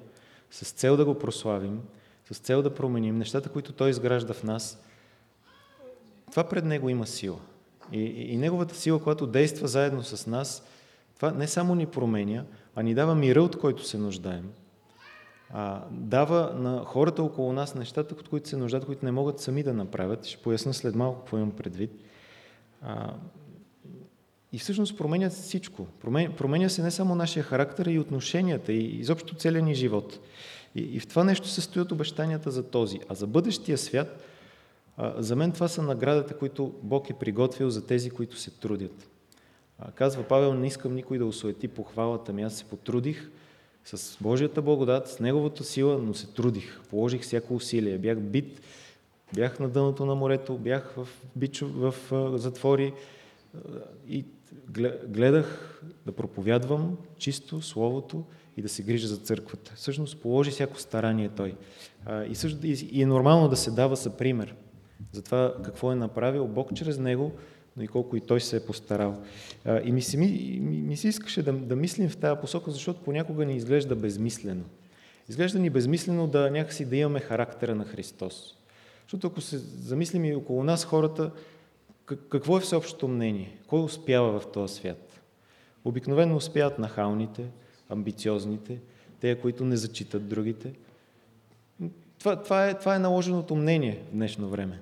[0.51, 1.81] с цел да го прославим,
[2.33, 4.83] с цел да променим, нещата, които Той изгражда в нас,
[6.31, 7.39] това пред Него има сила.
[7.93, 10.67] И, и, и Неговата сила, която действа заедно с нас,
[11.17, 12.45] това не само ни променя,
[12.77, 14.51] а ни дава мира, от който се нуждаем.
[15.51, 19.63] А, дава на хората около нас нещата, от които се нуждаят, които не могат сами
[19.63, 20.25] да направят.
[20.25, 21.91] Ще поясна след малко какво имам предвид.
[22.83, 23.15] А,
[24.53, 25.87] и всъщност променя всичко.
[26.01, 30.21] Променя, променя се не само нашия характер, и отношенията, и изобщо целият ни живот.
[30.75, 33.01] И, и в това нещо се стоят обещанията за този.
[33.09, 34.25] А за бъдещия свят,
[34.97, 39.09] а, за мен това са наградите, които Бог е приготвил за тези, които се трудят.
[39.79, 42.43] А, казва Павел, не искам никой да осуети похвалата ми.
[42.43, 43.31] Аз се потрудих
[43.85, 46.81] с Божията благодат, с Неговата сила, но се трудих.
[46.91, 47.99] Положих всяко усилие.
[47.99, 48.61] Бях бит,
[49.35, 51.95] бях на дъното на морето, бях в, бичо, в
[52.39, 52.93] затвори
[54.09, 54.25] и
[55.09, 58.25] гледах да проповядвам чисто Словото
[58.57, 59.73] и да се грижа за църквата.
[59.77, 61.55] Всъщност положи всяко старание той.
[62.29, 64.55] И, също, и е нормално да се дава за пример
[65.13, 67.33] за това какво е направил Бог чрез него,
[67.77, 69.23] но и колко и той се е постарал.
[69.85, 73.45] И ми се, ми, ми се искаше да, да мислим в тази посока, защото понякога
[73.45, 74.65] ни изглежда безмислено.
[75.29, 78.55] Изглежда ни безмислено да някакси да имаме характера на Христос.
[79.03, 81.31] Защото ако се замислим и около нас хората,
[82.07, 83.59] какво е всеобщото мнение?
[83.67, 85.21] Кой успява в този свят?
[85.85, 87.51] Обикновено успяват нахалните,
[87.89, 88.81] амбициозните,
[89.21, 90.73] те, които не зачитат другите.
[92.19, 94.81] Това, това, е, това е наложеното мнение в днешно време.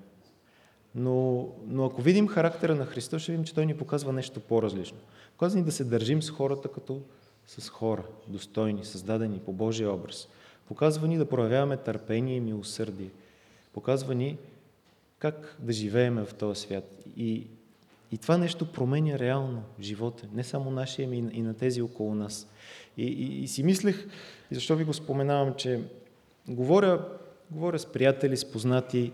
[0.94, 4.98] Но, но ако видим характера на Христос, ще видим, че Той ни показва нещо по-различно.
[5.32, 7.00] Показва ни да се държим с хората като
[7.46, 10.28] с хора, достойни, създадени по Божия образ.
[10.68, 13.10] Показва ни да проявяваме търпение и милосърдие.
[13.72, 14.38] Показва ни
[15.20, 17.04] как да живееме в този свят.
[17.16, 17.46] И,
[18.12, 22.48] и това нещо променя реално живота, не само нашия, ами и на тези около нас.
[22.96, 24.06] И, и, и си мислех,
[24.50, 25.80] и защо ви го споменавам, че
[26.48, 27.08] говоря,
[27.50, 29.12] говоря с приятели, с познати,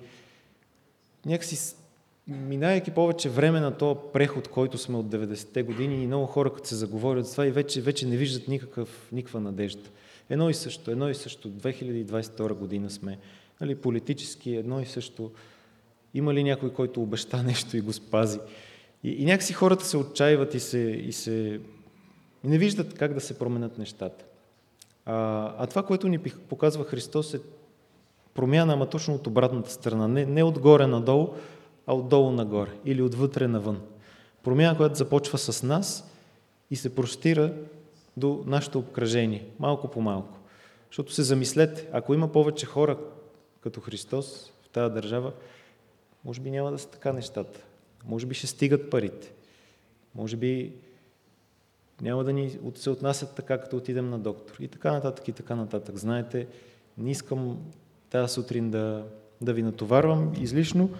[1.26, 1.74] някакси
[2.26, 6.68] минайки повече време на този преход, който сме от 90-те години и много хора, като
[6.68, 9.90] се заговорят за това и вече, вече не виждат никакъв, никаква надежда.
[10.30, 13.18] Едно и също, едно и също, 2022 година сме,
[13.60, 15.30] нали, политически едно и също.
[16.16, 18.38] Има ли някой, който обеща нещо и го спази?
[19.04, 21.60] И, и някакси хората се отчаиват и, се, и, се,
[22.44, 24.24] и не виждат как да се променят нещата.
[25.04, 27.40] А, а това, което ни показва Христос е
[28.34, 30.08] промяна, ама точно от обратната страна.
[30.08, 31.28] Не, не отгоре надолу,
[31.86, 33.80] а отдолу нагоре или отвътре навън.
[34.42, 36.10] Промяна, която започва с нас
[36.70, 37.52] и се простира
[38.16, 40.38] до нашето обкръжение, малко по малко.
[40.90, 42.98] Защото се замислете, ако има повече хора
[43.60, 45.32] като Христос в тази държава,
[46.26, 47.60] може би няма да са така нещата.
[48.04, 49.32] Може би ще стигат парите.
[50.14, 50.72] Може би
[52.00, 54.56] няма да ни се отнасят така, като отидем на доктор.
[54.60, 55.96] И така нататък, и така нататък.
[55.96, 56.46] Знаете,
[56.98, 57.58] не искам
[58.10, 59.06] тази сутрин да,
[59.40, 60.90] да ви натоварвам излишно,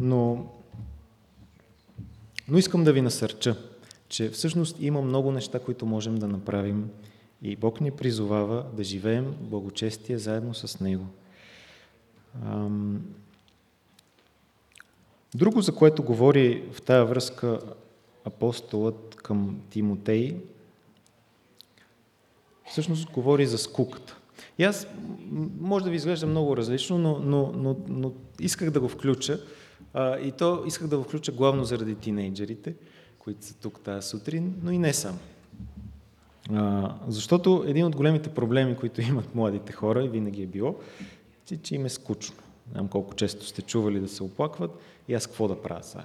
[0.00, 0.52] но,
[2.48, 3.56] но искам да ви насърча,
[4.08, 6.90] че всъщност има много неща, които можем да направим
[7.42, 11.06] и Бог ни призовава да живеем благочестие заедно с Него.
[12.44, 13.02] Ам...
[15.34, 17.60] Друго, за което говори в тая връзка
[18.24, 20.36] апостолът към Тимотей,
[22.70, 24.16] всъщност говори за скуката.
[24.58, 24.86] И аз,
[25.60, 29.40] може да ви изглежда много различно, но, но, но, но исках да го включа.
[29.94, 32.74] А, и то исках да го включа главно заради тинейджерите,
[33.18, 35.18] които са тук тази сутрин, но и не само.
[36.52, 40.74] А, защото един от големите проблеми, които имат младите хора, винаги е било,
[41.44, 42.36] че, че им е скучно.
[42.72, 44.70] Знам колко често сте чували да се оплакват
[45.08, 46.04] и аз какво да правя сега.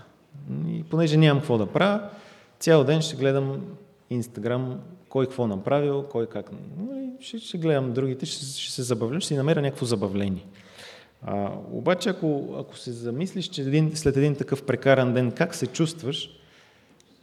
[0.68, 2.10] И понеже нямам какво да правя,
[2.60, 3.62] цял ден ще гледам
[4.10, 6.52] Инстаграм, кой какво направил, кой как.
[7.20, 10.46] Ще, ще гледам другите, ще, ще се забавлям, ще си намеря някакво забавление.
[11.22, 15.68] А, обаче, ако, ако се замислиш, че един, след един такъв прекаран ден, как се
[15.68, 16.30] чувстваш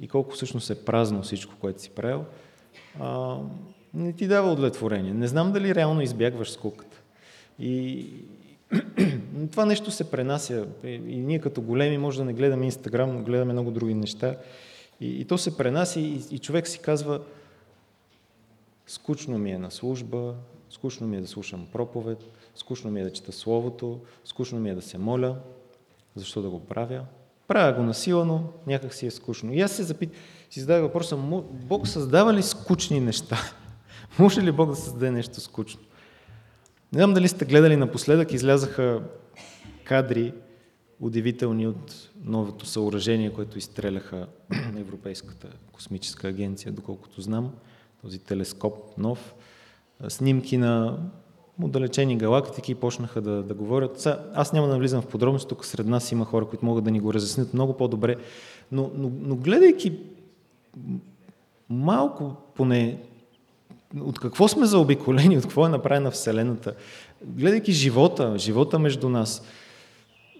[0.00, 2.24] и колко всъщност е празно всичко, което си правил,
[3.00, 3.36] а,
[3.94, 5.14] не ти дава удовлетворение.
[5.14, 6.96] Не знам дали реално избягваш скуката.
[7.58, 8.06] И
[9.50, 10.66] това нещо се пренася.
[10.84, 14.36] И ние като големи може да не гледаме Инстаграм, гледаме много други неща.
[15.00, 17.20] И, и то се пренася и, и човек си казва,
[18.86, 20.34] скучно ми е на служба,
[20.70, 22.18] скучно ми е да слушам проповед,
[22.54, 25.36] скучно ми е да чета Словото, скучно ми е да се моля.
[26.14, 27.04] Защо да го правя?
[27.48, 29.52] Правя го насилано, някак си е скучно.
[29.52, 30.10] И аз се запит,
[30.50, 31.16] си задавах въпроса,
[31.50, 33.38] Бог създава ли скучни неща?
[34.18, 35.80] Може ли Бог да създаде нещо скучно?
[36.92, 39.02] Не знам дали сте гледали напоследък, излязаха
[39.84, 40.32] кадри
[41.00, 44.26] удивителни от новото съоръжение, което изстреляха
[44.76, 47.52] Европейската космическа агенция, доколкото знам,
[48.02, 49.34] този телескоп нов,
[50.08, 50.98] снимки на
[51.62, 54.00] отдалечени галактики почнаха да, да говорят.
[54.00, 56.90] Са, аз няма да навлизам в подробности, тук сред нас има хора, които могат да
[56.90, 58.16] ни го разяснят много по-добре,
[58.72, 59.98] но, но, но гледайки
[61.68, 63.02] малко поне
[64.00, 66.74] от какво сме заобиколени, от какво е направена Вселената,
[67.24, 69.42] гледайки живота, живота между нас,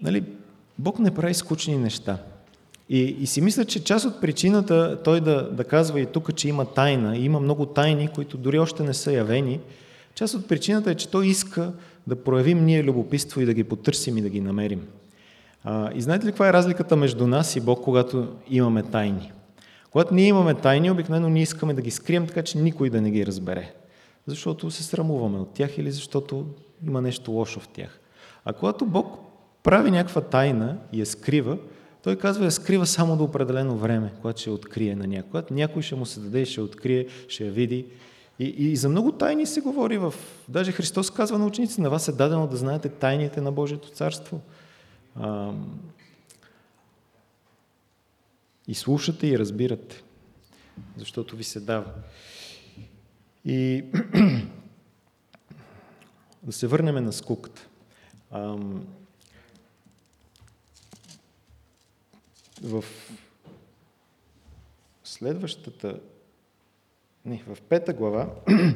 [0.01, 0.23] нали,
[0.79, 2.17] Бог не прави скучни неща.
[2.89, 6.47] И, и си мисля, че част от причината той да, да казва и тук, че
[6.47, 9.59] има тайна, и има много тайни, които дори още не са явени,
[10.15, 11.71] част от причината е, че той иска
[12.07, 14.87] да проявим ние любопитство и да ги потърсим и да ги намерим.
[15.63, 19.31] А, и знаете ли каква е разликата между нас и Бог, когато имаме тайни?
[19.91, 23.11] Когато ние имаме тайни, обикновено ние искаме да ги скрием, така че никой да не
[23.11, 23.73] ги разбере.
[24.27, 26.45] Защото се срамуваме от тях или защото
[26.87, 27.99] има нещо лошо в тях.
[28.45, 29.19] А когато Бог
[29.63, 31.57] прави някаква тайна и я скрива,
[32.03, 35.29] той казва, я скрива само до определено време, когато ще открие на някой.
[35.29, 37.85] Когато някой ще му се даде, ще открие, ще я види.
[38.39, 40.13] И, и за много тайни се говори в...
[40.49, 44.41] Даже Христос казва на ученици, на вас е дадено да знаете тайните на Божието царство.
[48.67, 50.03] И слушате и разбирате,
[50.97, 51.93] защото ви се дава.
[53.45, 53.85] И
[56.43, 57.67] да се върнем на скуката.
[62.63, 62.83] в
[65.03, 65.99] следващата,
[67.25, 68.35] не, в пета глава,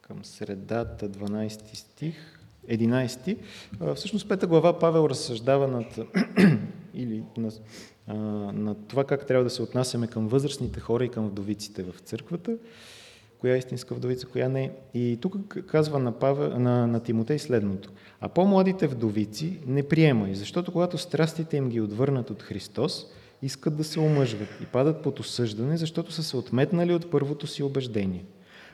[0.00, 3.36] към средата, 12 стих, 11.
[3.94, 5.98] Всъщност, пета глава Павел разсъждава над,
[6.94, 7.50] или на,
[8.52, 12.56] на това как трябва да се отнасяме към възрастните хора и към вдовиците в църквата,
[13.38, 14.72] коя е истинска вдовица, коя не.
[14.94, 15.36] И тук
[15.66, 17.90] казва на, Павел, на, на Тимотей следното.
[18.20, 23.06] А по-младите вдовици не приемай, защото когато страстите им ги отвърнат от Христос,
[23.42, 27.62] искат да се омъжват и падат под осъждане, защото са се отметнали от първото си
[27.62, 28.24] убеждение.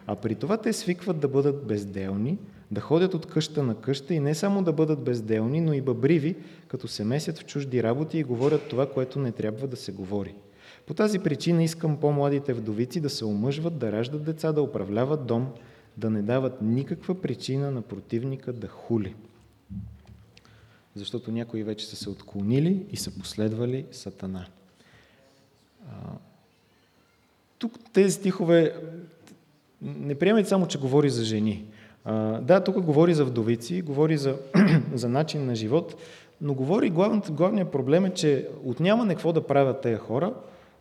[0.07, 2.38] А при това те свикват да бъдат безделни,
[2.70, 6.36] да ходят от къща на къща и не само да бъдат безделни, но и бъбриви,
[6.68, 10.34] като се месят в чужди работи и говорят това, което не трябва да се говори.
[10.86, 15.52] По тази причина искам по-младите вдовици да се омъжват, да раждат деца, да управляват дом,
[15.96, 19.14] да не дават никаква причина на противника да хули.
[20.94, 24.46] Защото някои вече са се отклонили и са последвали Сатана.
[27.59, 28.74] Тук тези стихове
[29.83, 31.66] не приемайте само, че говори за жени.
[32.05, 34.37] А, да, тук говори за вдовици, говори за,
[34.95, 35.97] за начин на живот,
[36.41, 40.35] но говори, главният, главният проблем е, че от няма какво да правят тези хора,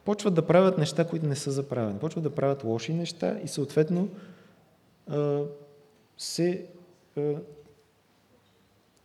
[0.05, 1.99] почват да правят неща, които не са заправени.
[1.99, 4.09] Почват да правят лоши неща и съответно
[5.07, 5.41] а,
[6.17, 6.65] се
[7.17, 7.33] а,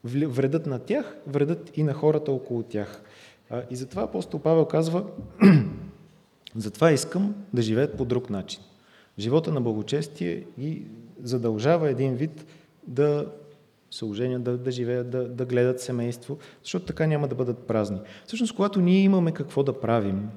[0.05, 3.03] вредят на тях, вредят и на хората около тях.
[3.51, 5.05] А, и затова апостол Павел казва,
[6.57, 8.63] затова искам да живеят по друг начин
[9.21, 10.83] живота на благочестие и
[11.23, 12.47] задължава един вид
[12.87, 13.27] да
[13.91, 18.01] се оженят, да, да живеят, да, да гледат семейство, защото така няма да бъдат празни.
[18.27, 20.31] Всъщност, когато ние имаме какво да правим,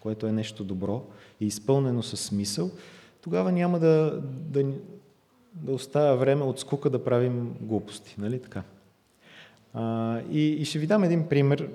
[0.00, 1.06] което е нещо добро
[1.40, 2.70] и изпълнено със смисъл,
[3.20, 4.64] тогава няма да, да,
[5.54, 8.14] да оставя време от скука да правим глупости.
[8.18, 8.62] Нали така?
[9.74, 11.70] А, и, и ще ви дам един пример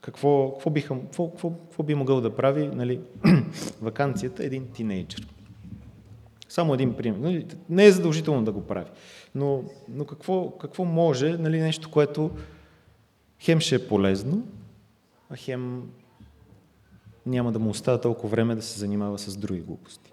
[0.00, 3.00] какво, какво, биха, какво, какво, какво би могъл да прави нали,
[3.82, 5.33] вакансията един тинейджър.
[6.54, 7.18] Само един пример.
[7.18, 8.90] Нали, не е задължително да го прави.
[9.34, 12.30] Но, но какво, какво може, нали, нещо, което
[13.40, 14.46] хем ще е полезно,
[15.30, 15.82] а хем
[17.26, 20.12] няма да му остава толкова време да се занимава с други глупости.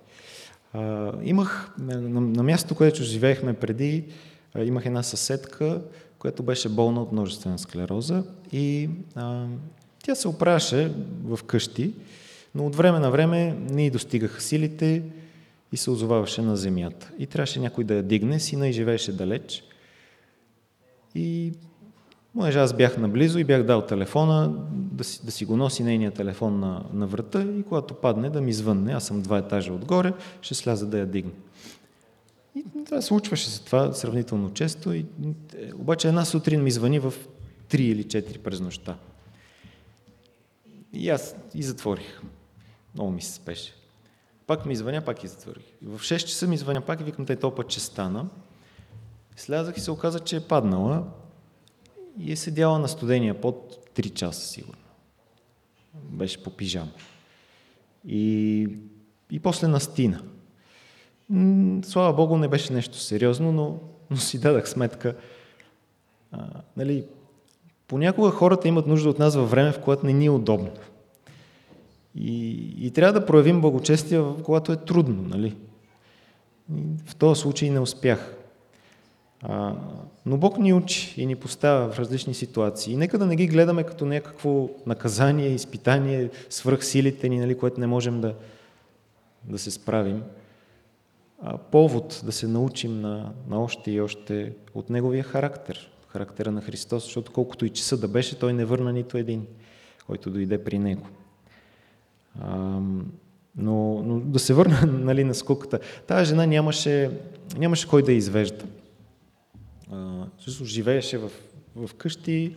[0.73, 4.05] А, имах, на, на, на мястото, където живеехме преди,
[4.53, 5.81] а, имах една съседка,
[6.19, 9.45] която беше болна от множествена склероза и а,
[10.03, 11.93] тя се оправяше в къщи,
[12.55, 15.03] но от време на време не й достигаха силите
[15.71, 17.11] и се озоваваше на земята.
[17.19, 19.63] И трябваше някой да я дигне, сина и живееше далеч.
[21.15, 21.53] И
[22.35, 26.11] Може аз бях наблизо и бях дал телефона да си, да си го носи нейния
[26.11, 30.13] телефон на, на врата и когато падне да ми звънне, аз съм два етажа отгоре,
[30.41, 31.31] ще сляза да я дигне.
[32.55, 34.93] И това случваше се това сравнително често.
[34.93, 35.05] И,
[35.57, 37.13] е, обаче една сутрин ми звъни в
[37.69, 38.97] 3 или 4 през нощта.
[40.93, 42.21] И аз и затворих.
[42.95, 43.73] Много ми се спеше.
[44.51, 45.63] Пак ми звъня, пак и затворих.
[45.81, 48.25] И в 6 часа ми звъня пак и викам, тъй топът, че стана.
[49.35, 51.03] Слязах и се оказа, че е паднала
[52.19, 54.81] и е седяла на студения под 3 часа сигурно.
[55.93, 56.91] Беше по пижама.
[58.07, 58.67] И,
[59.31, 60.23] и после настина.
[61.83, 63.79] Слава Богу, не беше нещо сериозно, но,
[64.09, 65.15] но си дадах сметка.
[66.31, 66.47] А,
[66.77, 67.05] нали,
[67.87, 70.71] понякога хората имат нужда от нас във време, в което не ни е удобно.
[72.15, 72.57] И,
[72.87, 75.21] и трябва да проявим благочестие, когато е трудно.
[75.21, 75.55] Нали?
[77.05, 78.35] В този случай не успях.
[79.41, 79.75] А,
[80.25, 82.93] но Бог ни учи и ни поставя в различни ситуации.
[82.93, 87.79] И нека да не ги гледаме като някакво наказание, изпитание, свръх силите ни, нали, което
[87.79, 88.35] не можем да,
[89.43, 90.23] да се справим.
[91.43, 96.61] А повод да се научим на, на още и още от Неговия характер, характера на
[96.61, 99.47] Христос, защото колкото и часа да беше, Той не върна нито един,
[100.07, 101.07] който дойде при Него.
[103.55, 105.79] Но, но да се върна нали, на скуката.
[106.07, 107.11] Тая жена нямаше,
[107.57, 108.65] нямаше кой да извежда.
[110.39, 111.31] Също живееше в,
[111.75, 112.55] в къщи,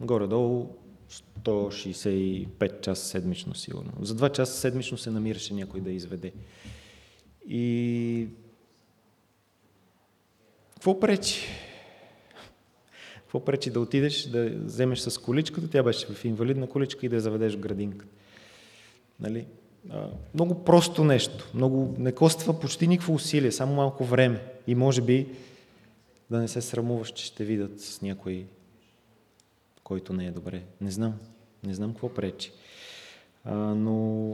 [0.00, 0.68] горе-долу
[1.44, 3.92] 165 часа седмично сигурно.
[4.00, 6.32] За 2 часа седмично се намираше някой да изведе.
[7.48, 8.28] И
[10.74, 11.46] какво пречи?
[13.18, 17.14] Какво пречи да отидеш, да вземеш с количката, тя беше в инвалидна количка и да
[17.14, 18.12] я заведеш в градинката.
[19.20, 19.46] Нали?
[20.34, 24.42] Много просто нещо, много не коства почти никакво усилие, само малко време.
[24.66, 25.28] И може би
[26.30, 28.46] да не се срамуваш, че ще видят с някой,
[29.84, 30.62] който не е добре.
[30.80, 31.14] Не знам.
[31.64, 32.52] Не знам какво пречи.
[33.44, 34.28] А, но,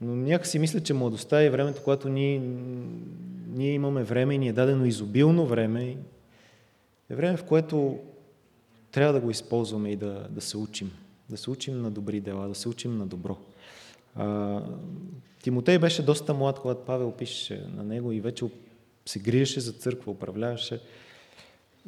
[0.00, 2.42] но някак мисля, че младостта е времето, когато ние,
[3.48, 5.96] ние имаме време и ни е дадено изобилно време.
[7.10, 7.98] Е време, в което
[8.92, 10.92] трябва да го използваме и да, да се учим.
[11.30, 13.36] Да се учим на добри дела, да се учим на добро.
[14.14, 14.60] А,
[15.42, 18.44] Тимотей беше доста млад, когато Павел пише на него и вече
[19.06, 20.80] се гриеше за църква, управляваше.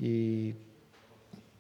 [0.03, 0.55] И,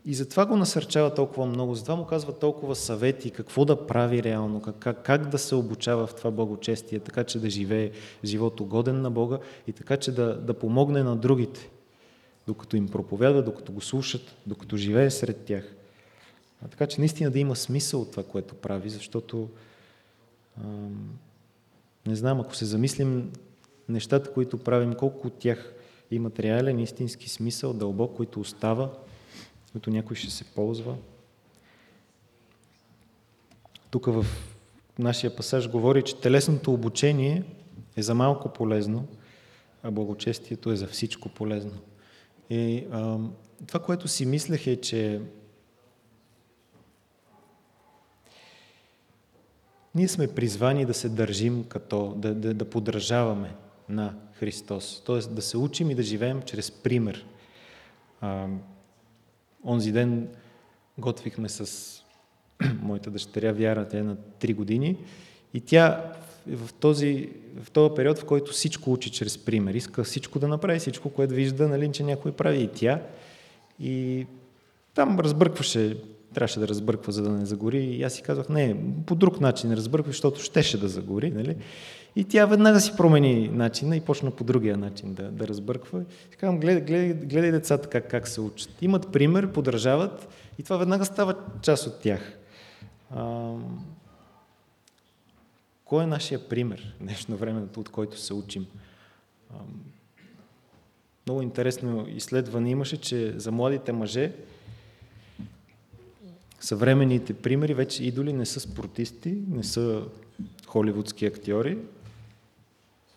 [0.05, 4.63] и затова го насърчава толкова много, затова му казва толкова съвети, какво да прави реално,
[4.63, 7.91] как, как да се обучава в това благочестие, така че да живее
[8.25, 11.71] живот угоден на Бога и така че да, да помогне на другите,
[12.47, 15.75] докато им проповядва, докато го слушат, докато живее сред тях.
[16.65, 19.49] А така че наистина да има смисъл от това, което прави, защото
[22.07, 23.33] не знам, ако се замислим
[23.89, 25.75] нещата, които правим, колко от тях
[26.11, 28.91] имат реален, истински смисъл, дълбок, който остава,
[29.73, 30.97] който някой ще се ползва.
[33.91, 34.27] Тук в
[34.99, 37.45] нашия пасаж говори, че телесното обучение
[37.97, 39.07] е за малко полезно,
[39.83, 41.79] а благочестието е за всичко полезно.
[42.51, 43.19] И а,
[43.67, 45.21] това, което си мислех е, че
[49.97, 53.55] ние сме призвани да се държим като, да, да, да подражаваме
[53.89, 55.03] на Христос.
[55.07, 55.19] Т.е.
[55.19, 57.27] да се учим и да живеем чрез пример.
[58.21, 58.47] А,
[59.65, 60.29] онзи ден
[60.99, 61.93] готвихме с
[62.83, 64.97] моята дъщеря Вяра, тя е на 3 години,
[65.55, 66.13] и тя
[66.47, 67.31] в този,
[67.63, 71.35] в този период, в който всичко учи чрез пример, иска всичко да направи, всичко, което
[71.35, 73.03] вижда, нали, че някой прави и тя.
[73.81, 74.27] И
[74.95, 75.97] там разбъркваше
[76.37, 77.79] трябваше да разбърква, за да не загори.
[77.79, 78.77] И аз си казах, не,
[79.07, 81.31] по друг начин разбърква, защото щеше да загори.
[81.31, 81.57] Нали?
[82.17, 86.03] И тя веднага си промени начина и почна по другия начин да, да разбърква.
[86.33, 88.83] И казвам, гледай, гледай, гледай децата как, как се учат.
[88.83, 90.29] Имат пример, подражават
[90.59, 92.39] и това веднага става част от тях.
[93.11, 93.53] А,
[95.85, 98.67] кой е нашия пример днешно време, от който се учим?
[99.55, 99.57] А,
[101.27, 104.33] много интересно изследване имаше, че за младите мъже
[106.61, 110.03] съвременните примери, вече идоли не са спортисти, не са
[110.67, 111.79] холивудски актьори,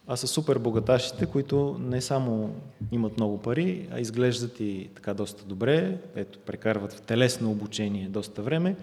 [0.08, 2.56] а са супер богаташите, които не само
[2.92, 8.42] имат много пари, а изглеждат и така доста добре, ето, прекарват в телесно обучение доста
[8.42, 8.76] време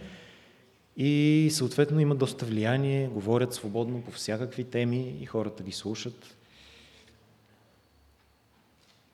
[0.97, 6.37] и съответно имат доста влияние, говорят свободно по всякакви теми и хората ги слушат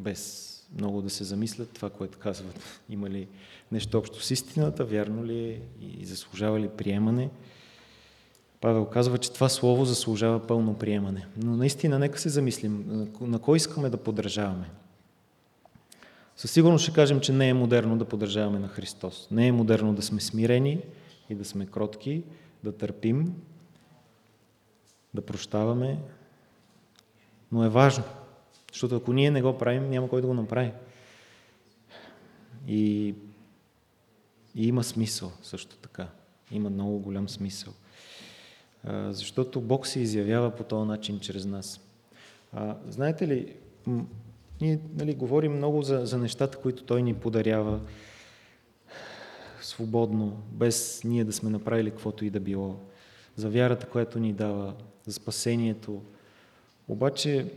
[0.02, 2.80] без много да се замислят това, което казват.
[2.90, 3.28] Има ли
[3.72, 7.30] нещо общо с истината, вярно ли е и заслужава ли приемане.
[8.60, 11.26] Павел казва, че това слово заслужава пълно приемане.
[11.36, 14.70] Но наистина, нека се замислим, на кой искаме да подражаваме.
[16.36, 19.28] Със сигурност ще кажем, че не е модерно да подражаваме на Христос.
[19.30, 20.80] Не е модерно да сме смирени
[21.30, 22.22] и да сме кротки,
[22.64, 23.34] да търпим,
[25.14, 25.98] да прощаваме.
[27.52, 28.04] Но е важно,
[28.72, 30.72] защото ако ние не го правим, няма кой да го направи.
[32.68, 33.14] И,
[34.54, 36.08] и има смисъл също така.
[36.50, 37.72] Има много голям смисъл.
[39.10, 41.80] Защото Бог се изявява по този начин чрез нас.
[42.88, 43.56] Знаете ли,
[44.60, 47.80] ние нали, говорим много за, за нещата, които Той ни подарява
[49.60, 52.76] свободно, без ние да сме направили каквото и да било.
[53.36, 54.74] За вярата, която ни дава,
[55.06, 56.02] за спасението.
[56.88, 57.52] Обаче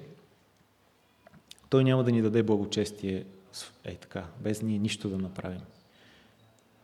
[1.69, 3.25] той няма да ни даде благочестие
[3.83, 5.61] е така, без ние нищо да направим.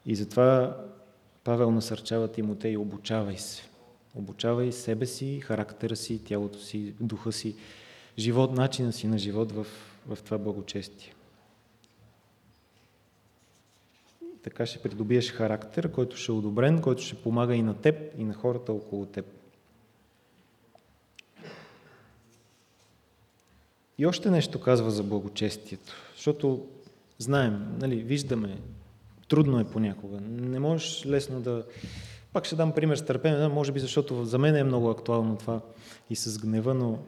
[0.05, 0.77] И затова
[1.43, 3.63] Павел насърчава Тимотей, обучавай се.
[4.15, 7.55] Обучавай себе си, характера си, тялото си, духа си,
[8.19, 9.67] живот, начина си на живот в,
[10.07, 11.13] в това благочестие.
[14.43, 18.23] Така ще придобиеш характер, който ще е одобрен, който ще помага и на теб, и
[18.23, 19.25] на хората около теб.
[23.97, 26.67] И още нещо казва за благочестието, защото
[27.17, 28.57] знаем, нали, виждаме,
[29.31, 30.17] трудно е понякога.
[30.21, 31.65] Не можеш лесно да...
[32.33, 35.61] Пак ще дам пример с търпение, може би защото за мен е много актуално това
[36.09, 36.99] и с гнева, но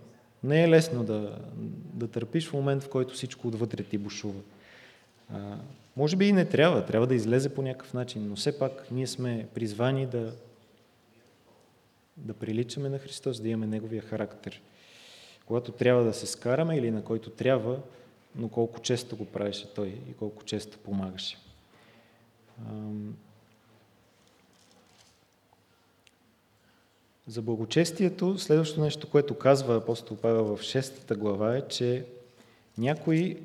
[0.43, 1.39] не е лесно да,
[1.93, 4.39] да търпиш в момент, в който всичко отвътре ти бушува.
[5.33, 5.55] А,
[5.97, 9.07] може би и не трябва, трябва да излезе по някакъв начин, но все пак ние
[9.07, 10.33] сме призвани да,
[12.17, 14.61] да приличаме на Христос, да имаме Неговия характер–
[15.45, 17.79] когато трябва да се скараме или на който трябва,
[18.35, 21.37] но колко често го правеше той и колко често помагаше.
[27.27, 32.05] За благочестието, следващото нещо, което казва апостол Павел в 6 глава е, че
[32.77, 33.37] някои,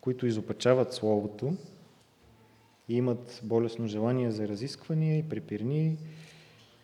[0.00, 1.56] които изопачават Словото
[2.88, 5.96] и имат болесно желание за разисквания и препирни,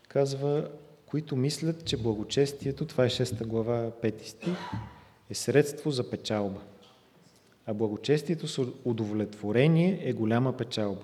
[0.09, 0.69] казва,
[1.07, 4.59] които мислят, че благочестието, това е 6 глава, 5 стих,
[5.31, 6.61] е средство за печалба.
[7.67, 11.03] А благочестието с удовлетворение е голяма печалба.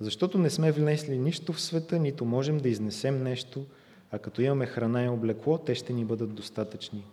[0.00, 3.66] Защото не сме внесли нищо в света, нито можем да изнесем нещо,
[4.10, 7.04] а като имаме храна и облекло, те ще ни бъдат достатъчни.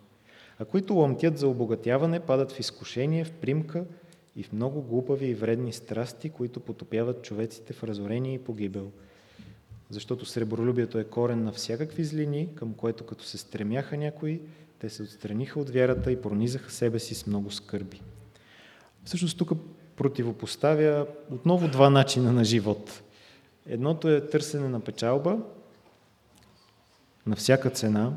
[0.59, 3.86] А които ламтят за обогатяване, падат в изкушение, в примка
[4.36, 8.91] и в много глупави и вредни страсти, които потопяват човеците в разорение и погибел–
[9.93, 14.41] защото сребролюбието е корен на всякакви злини, към което като се стремяха някои,
[14.79, 18.01] те се отстраниха от вярата и пронизаха себе си с много скърби.
[19.03, 19.51] Всъщност тук
[19.95, 23.01] противопоставя отново два начина на живот.
[23.67, 25.37] Едното е търсене на печалба
[27.25, 28.13] на всяка цена,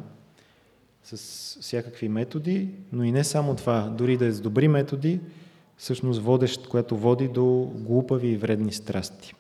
[1.05, 5.21] с всякакви методи, но и не само това, дори да е с добри методи,
[5.77, 9.35] всъщност водещ, което води до глупави и вредни страсти.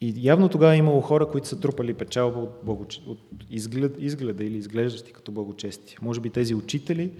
[0.00, 3.00] И явно тогава е имало хора, които са трупали печалба от, благоч...
[3.06, 3.18] от
[3.50, 3.96] изглед...
[3.98, 5.96] изгледа или изглеждащи като благочести.
[6.02, 7.12] Може би тези учители,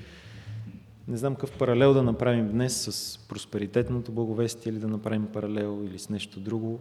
[1.08, 5.98] не знам какъв паралел да направим днес с просперитетното благовестие или да направим паралел или
[5.98, 6.80] с нещо друго,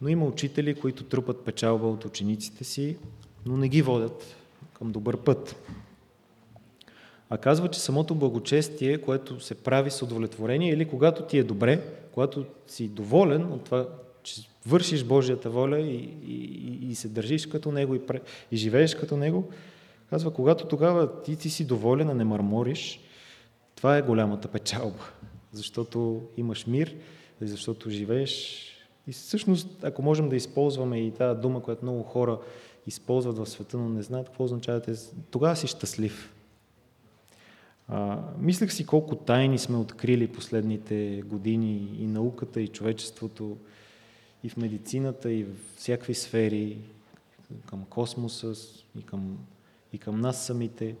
[0.00, 2.96] но има учители, които трупат печалба от учениците си,
[3.46, 4.36] но не ги водят
[4.74, 5.56] към добър път.
[7.30, 11.82] А казва, че самото благочестие, което се прави с удовлетворение или когато ти е добре,
[12.14, 13.88] когато си доволен от това,
[14.22, 18.00] че вършиш Божията воля и, и, и се държиш като Него и,
[18.52, 19.50] и живееш като Него,
[20.10, 23.00] казва, когато тогава ти, ти си доволен, а не мърмориш,
[23.82, 25.04] това е голямата печалба,
[25.52, 26.96] защото имаш мир,
[27.40, 28.64] защото живееш
[29.08, 32.38] И всъщност, ако можем да използваме и тази дума, която много хора
[32.86, 34.82] използват в света, но не знаят какво означава,
[35.30, 36.34] тогава си щастлив.
[37.88, 43.56] А, мислех си колко тайни сме открили последните години и науката, и човечеството,
[44.44, 46.78] и в медицината, и в всякакви сфери,
[47.66, 48.52] към космоса,
[48.98, 49.38] и към,
[49.92, 50.96] и към нас самите.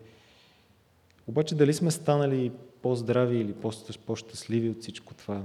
[1.26, 2.52] Обаче дали сме станали
[2.82, 3.52] по-здрави или
[4.06, 5.42] по-щастливи от всичко това?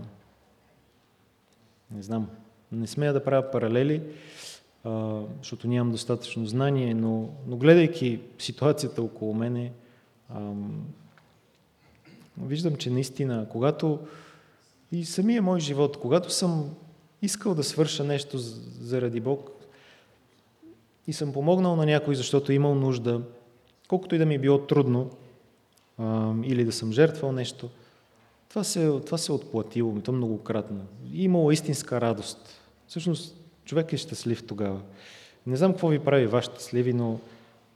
[1.91, 2.29] Не знам.
[2.71, 4.03] Не смея да правя паралели,
[5.37, 9.71] защото нямам достатъчно знание, но, но гледайки ситуацията около мене,
[12.41, 13.99] виждам, че наистина, когато
[14.91, 16.75] и самия мой живот, когато съм
[17.21, 19.51] искал да свърша нещо заради Бог
[21.07, 23.21] и съм помогнал на някой, защото имал нужда,
[23.87, 25.11] колкото и да ми е било трудно,
[26.43, 27.69] или да съм жертвал нещо,
[28.49, 30.81] това се, това се е отплатило то многократно.
[31.13, 32.61] Имало истинска радост.
[32.87, 34.81] Всъщност, човек е щастлив тогава.
[35.47, 37.19] Не знам какво ви прави ваш щастливи, но,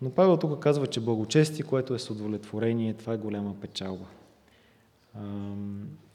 [0.01, 4.05] но Павел тук казва, че благочестие, което е с удовлетворение, това е голяма печалба.
[5.15, 5.21] А,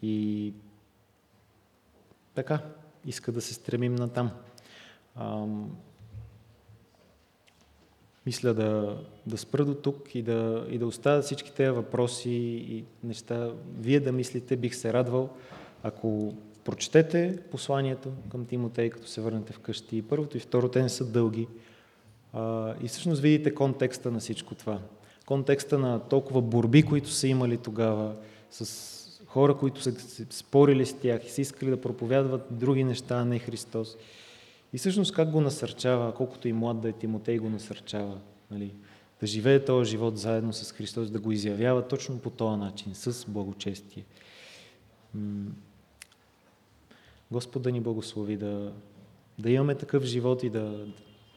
[0.03, 0.53] и
[2.35, 2.59] така,
[3.07, 4.31] иска да се стремим на там.
[8.27, 12.31] Мисля да, да спра до тук и да, и да оставя всички тези въпроси
[12.69, 13.53] и неща.
[13.79, 15.29] Вие да мислите, бих се радвал,
[15.83, 19.97] ако прочетете посланието към Тимотей, като се върнете вкъщи.
[19.97, 21.49] И първото и второто, те не са дълги.
[22.33, 24.79] А, и всъщност видите контекста на всичко това.
[25.27, 28.15] Контекста на толкова борби, които са имали тогава,
[28.51, 28.97] с
[29.27, 29.93] хора, които са
[30.31, 33.97] спорили с тях и са искали да проповядват други неща, а не Христос.
[34.77, 38.19] И всъщност как го насърчава, колкото и млад да е Тимотей го насърчава,
[38.51, 38.75] нали?
[39.21, 43.27] да живее този живот заедно с Христос, да го изявява точно по този начин, с
[43.29, 44.05] благочестие.
[47.31, 48.73] Господ да ни благослови да,
[49.39, 50.87] да имаме такъв живот и да,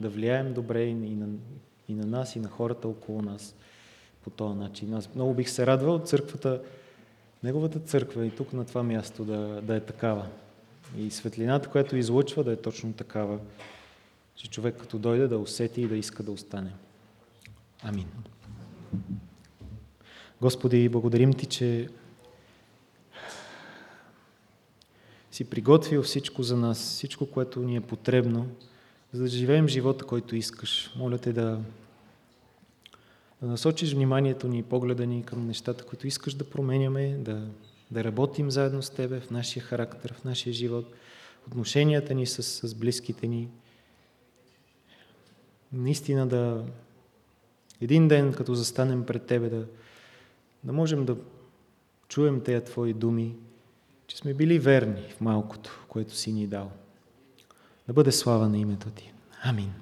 [0.02, 1.28] да влияем добре и на,
[1.88, 3.56] и на нас, и на хората около нас
[4.24, 4.94] по този начин.
[4.94, 6.62] Аз много бих се радвал църквата,
[7.44, 10.28] неговата църква и тук на това място да, да е такава.
[10.98, 13.40] И светлината, която излъчва, да е точно такава,
[14.36, 16.72] че човек като дойде да усети и да иска да остане.
[17.84, 18.08] Амин.
[20.42, 21.90] Господи, благодарим Ти, че
[25.32, 28.48] си приготвил всичко за нас, всичко, което ни е потребно,
[29.14, 30.94] за да живеем живота, който искаш.
[30.96, 31.60] Моля Те да,
[33.42, 37.48] да насочиш вниманието ни и погледа ни към нещата, които искаш да променяме, да
[37.92, 40.86] да работим заедно с Тебе в нашия характер, в нашия живот,
[41.48, 43.50] отношенията ни с, с близките ни.
[45.74, 46.66] Наистина да
[47.82, 49.66] един ден, като застанем пред Тебе, да,
[50.64, 51.18] да можем да
[52.08, 53.36] чуем тези Твои думи,
[54.08, 56.72] че сме били верни в малкото, което си ни дал.
[57.88, 59.14] Да бъде слава на името Ти.
[59.42, 59.74] Амин.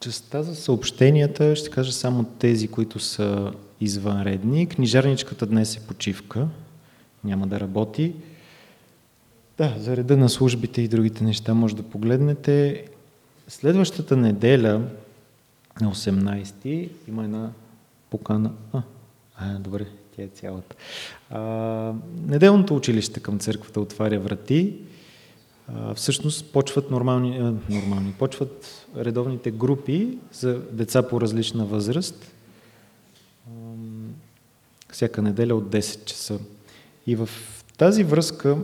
[0.00, 4.66] Частта за съобщенията ще кажа само тези, които са извънредни.
[4.66, 6.48] Книжарничката днес е почивка,
[7.24, 8.14] няма да работи.
[9.58, 12.84] Да, за реда на службите и другите неща може да погледнете.
[13.48, 14.82] Следващата неделя,
[15.80, 17.50] на 18 има една
[18.10, 18.50] покана.
[18.72, 18.82] А,
[19.36, 19.86] а добре,
[20.16, 20.76] тя е цялата.
[21.30, 21.40] А,
[22.26, 24.76] неделното училище към църквата отваря врати.
[25.94, 27.38] Всъщност почват нормални,
[27.70, 32.32] нормални, почват редовните групи за деца по различна възраст.
[34.92, 36.38] Всяка неделя от 10 часа.
[37.06, 37.28] И в
[37.76, 38.58] тази връзка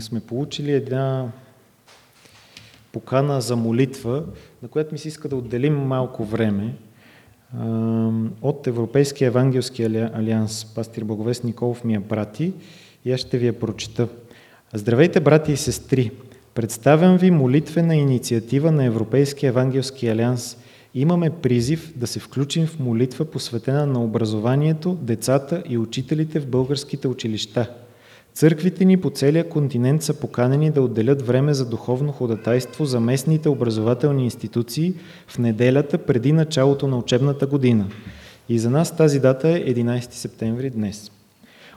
[0.00, 1.32] сме получили една
[2.92, 4.24] покана за молитва,
[4.62, 6.74] на която ми се иска да отделим малко време
[8.42, 10.64] от Европейския евангелски алианс.
[10.64, 12.52] Пастир Благовест Николов ми я прати
[13.04, 14.08] и аз ще ви я прочита.
[14.74, 16.10] Здравейте, брати и сестри!
[16.54, 20.56] Представям ви молитвена инициатива на Европейския евангелски алианс.
[20.94, 27.08] Имаме призив да се включим в молитва посветена на образованието, децата и учителите в българските
[27.08, 27.70] училища–
[28.34, 33.48] Църквите ни по целия континент са поканени да отделят време за духовно ходатайство за местните
[33.48, 34.94] образователни институции
[35.28, 37.86] в неделята преди началото на учебната година.
[38.48, 41.10] И за нас тази дата е 11 септември днес.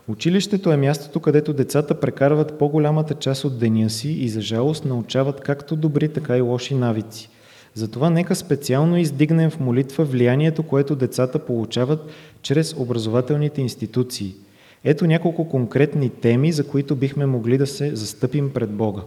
[0.08, 5.42] Училището е мястото, където децата прекарват по-голямата част от деня си и за жалост научават
[5.42, 7.30] както добри, така и лоши навици.
[7.74, 14.36] Затова нека специално издигнем в молитва влиянието, което децата получават чрез образователните институции–
[14.88, 19.02] ето няколко конкретни теми, за които бихме могли да се застъпим пред Бога.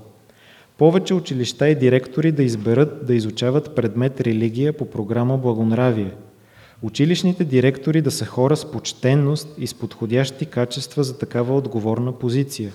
[0.78, 6.10] Повече училища и директори да изберат да изучават предмет религия по програма Благонравие.
[6.82, 12.72] Училищните директори да са хора с почтенност и с подходящи качества за такава отговорна позиция.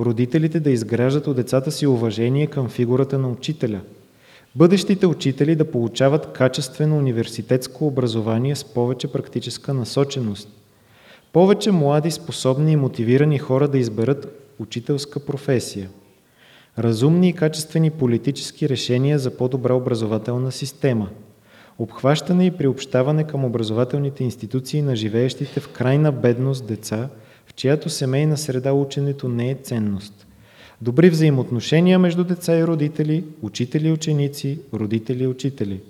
[0.00, 3.80] Родителите да изграждат от децата си уважение към фигурата на учителя.
[4.54, 10.48] Бъдещите учители да получават качествено университетско образование с повече практическа насоченост–
[11.36, 15.88] повече млади, способни и мотивирани хора да изберат учителска професия.
[16.78, 21.08] Разумни и качествени политически решения за по-добра образователна система.
[21.78, 27.08] Обхващане и приобщаване към образователните институции на живеещите в крайна бедност деца,
[27.46, 30.26] в чиято семейна среда ученето не е ценност.
[30.82, 35.80] Добри взаимоотношения между деца и родители, учители и ученици, родители и учители.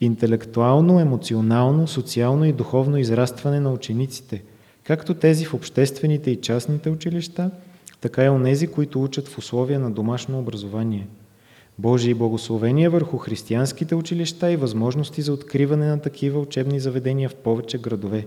[0.00, 4.42] Интелектуално, емоционално, социално и духовно израстване на учениците–
[4.88, 7.50] както тези в обществените и частните училища,
[8.00, 11.06] така и онези, които учат в условия на домашно образование.
[11.78, 17.78] Божии благословения върху християнските училища и възможности за откриване на такива учебни заведения в повече
[17.78, 18.26] градове.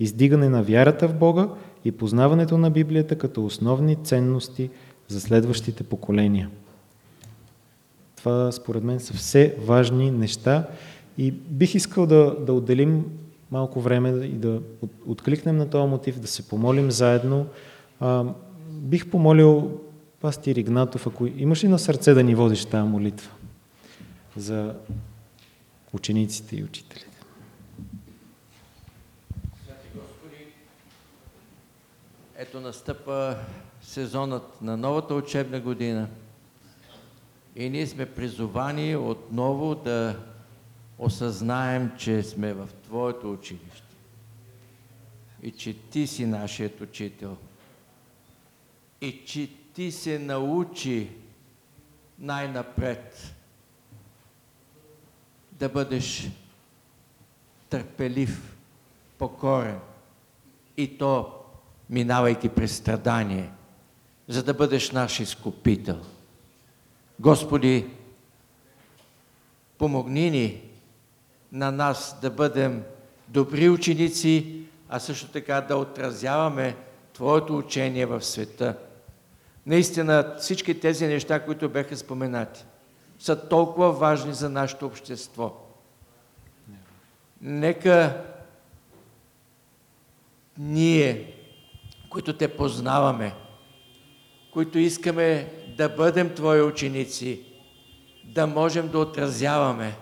[0.00, 1.48] Издигане на вярата в Бога
[1.84, 4.70] и познаването на Библията като основни ценности
[5.08, 6.50] за следващите поколения.
[8.16, 10.66] Това според мен са все важни неща
[11.18, 13.04] и бих искал да, да отделим
[13.50, 14.60] малко време и да
[15.06, 17.46] откликнем на този мотив, да се помолим заедно.
[18.00, 18.24] А,
[18.70, 19.80] бих помолил
[20.20, 23.30] пастир Игнатов, ако имаш ли на сърце да ни водиш тази молитва
[24.36, 24.74] за
[25.92, 27.08] учениците и учителите?
[32.36, 33.36] Ето настъпа
[33.82, 36.08] сезонът на новата учебна година
[37.56, 40.16] и ние сме призовани отново да
[40.98, 43.82] осъзнаем, че сме в Твоето училище
[45.42, 47.36] и че Ти си нашият учител
[49.00, 51.10] и че Ти се научи
[52.18, 53.34] най-напред
[55.52, 56.30] да бъдеш
[57.68, 58.56] търпелив,
[59.18, 59.78] покорен
[60.76, 61.32] и то
[61.90, 63.50] минавайки през страдание,
[64.28, 66.00] за да бъдеш наш изкупител.
[67.20, 67.86] Господи,
[69.78, 70.62] помогни ни
[71.52, 72.82] на нас да бъдем
[73.28, 76.76] добри ученици, а също така да отразяваме
[77.12, 78.76] Твоето учение в света.
[79.68, 82.64] Наистина всички тези неща, които бяха споменати,
[83.18, 85.52] са толкова важни за нашето общество.
[87.40, 88.24] Нека
[90.58, 91.34] ние,
[92.10, 93.34] които те познаваме,
[94.52, 97.44] които искаме да бъдем Твои ученици,
[98.24, 99.96] да можем да отразяваме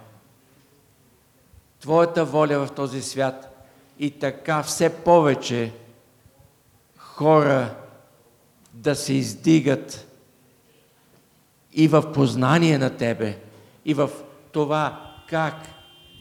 [1.81, 3.67] Твоята воля в този свят
[3.99, 5.73] и така все повече
[6.97, 7.86] хора
[8.77, 10.07] да се издигат
[11.73, 13.39] и в познание на Тебе,
[13.85, 14.11] и в
[14.53, 15.55] това как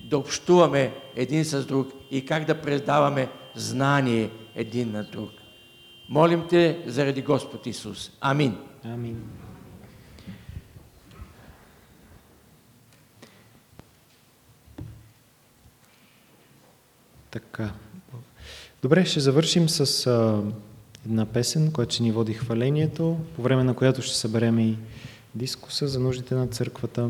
[0.10, 5.30] да общуваме един с друг и как да предаваме знание един на друг.
[6.10, 8.12] Молим Те заради Господ Исус.
[8.22, 8.58] Амин.
[8.84, 9.24] Амин.
[17.32, 17.72] Така.
[18.82, 20.44] Добре, ще завършим с а,
[21.06, 24.78] една песен, която ще ни води хвалението, по време на която ще съберем и
[25.36, 27.10] дискуса за нуждите на църквата.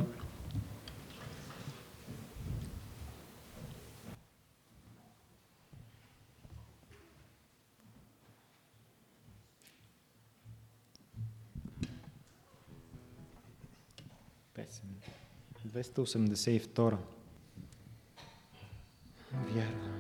[14.54, 14.90] Песен
[15.68, 16.98] 282.
[19.34, 19.95] Вярваме.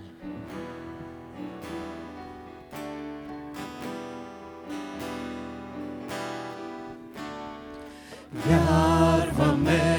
[8.35, 9.95] Вярваме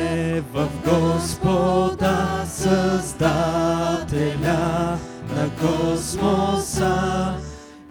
[0.53, 3.99] в Господа, Създателя
[5.37, 7.35] на космоса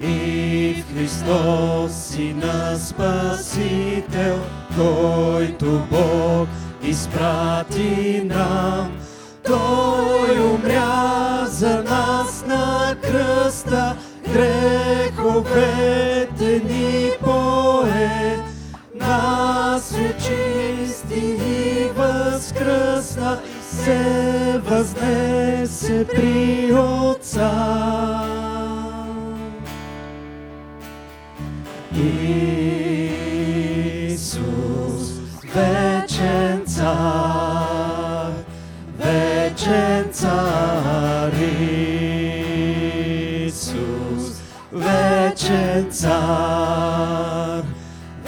[0.02, 4.40] и в Христос, Сина Спасител,
[4.78, 6.48] който Бог
[6.84, 8.92] изпрати нам.
[9.44, 13.96] Той умря за нас на кръста,
[14.34, 15.82] греховете
[16.70, 17.12] ни
[19.96, 27.52] нас очисти и възкръсна, се възнесе при Отца.
[34.08, 35.12] Исус,
[35.54, 38.34] вечен цар,
[39.00, 41.32] вечен цар,
[43.46, 44.42] Исус,
[44.72, 47.64] вечен цар,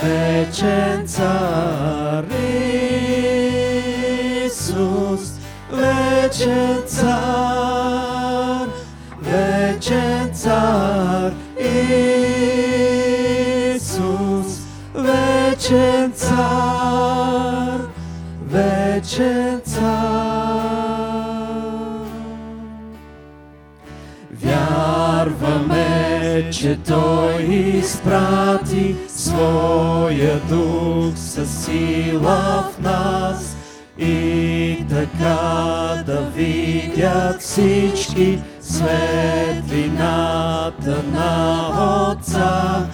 [0.03, 1.36] вечен цар,
[6.37, 8.67] вечен цар,
[9.21, 11.33] вечен цар,
[13.75, 14.61] Исус,
[14.95, 17.79] вечен цар,
[18.49, 20.77] вечен цар.
[24.43, 25.79] Вярваме,
[26.51, 33.57] че Той изпрати Своя Дух със сила в нас
[33.99, 35.76] и така
[36.97, 40.23] видят всички светлината
[41.13, 42.85] на Отца.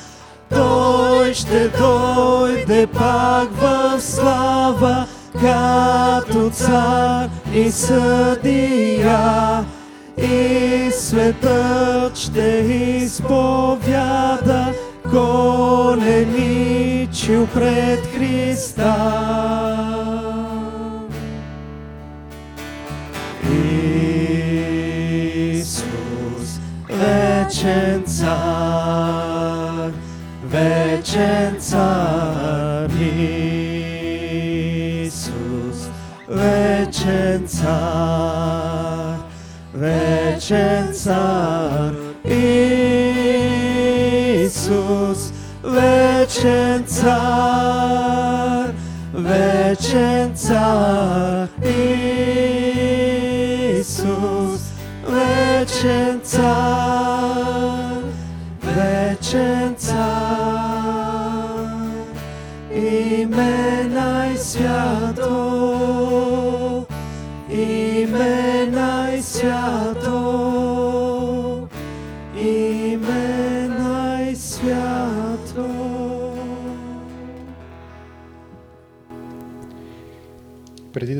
[0.49, 9.65] Той ще дойде пак в слава, като цар и съдия.
[10.18, 12.48] И светът ще
[13.02, 14.73] изповяда
[15.11, 16.48] коленичил
[17.48, 19.93] пред Христа.
[31.14, 32.90] Вечен цар,
[35.06, 35.90] Исус,
[36.27, 39.18] вечен цар,
[39.73, 41.94] вечен цар,
[44.45, 45.34] Исус,
[45.64, 48.73] вечен цар,
[49.14, 51.48] вечен цар,
[53.80, 54.61] Исус,
[55.07, 56.93] вечен цар,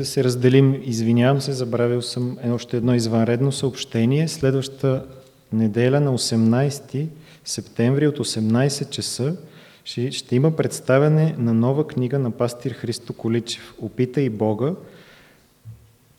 [0.04, 4.28] да се разделим, извинявам се, забравил съм още едно извънредно съобщение.
[4.28, 5.06] Следващата
[5.52, 7.06] неделя на 18
[7.44, 9.36] септември от 18 часа
[9.84, 14.74] ще, ще има представяне на нова книга на пастир Христо Количев «Опитай Бога»,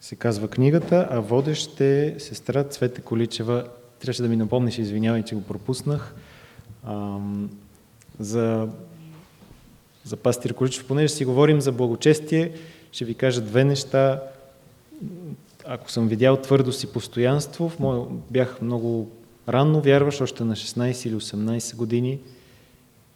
[0.02, 3.66] се казва книгата, а водещ е сестра Цвете Количева.
[4.00, 6.16] Трябваше да ми напомниш, извинявай, че го пропуснах,
[6.88, 7.50] ам,
[8.20, 8.68] за,
[10.04, 10.88] за пастир Количев.
[10.88, 12.52] Понеже си говорим за благочестие,
[12.96, 14.22] ще ви кажа две неща.
[15.66, 17.72] Ако съм видял твърдост и постоянство,
[18.32, 19.10] бях много
[19.50, 22.20] ранно вярваш, още на 16 или 18 години,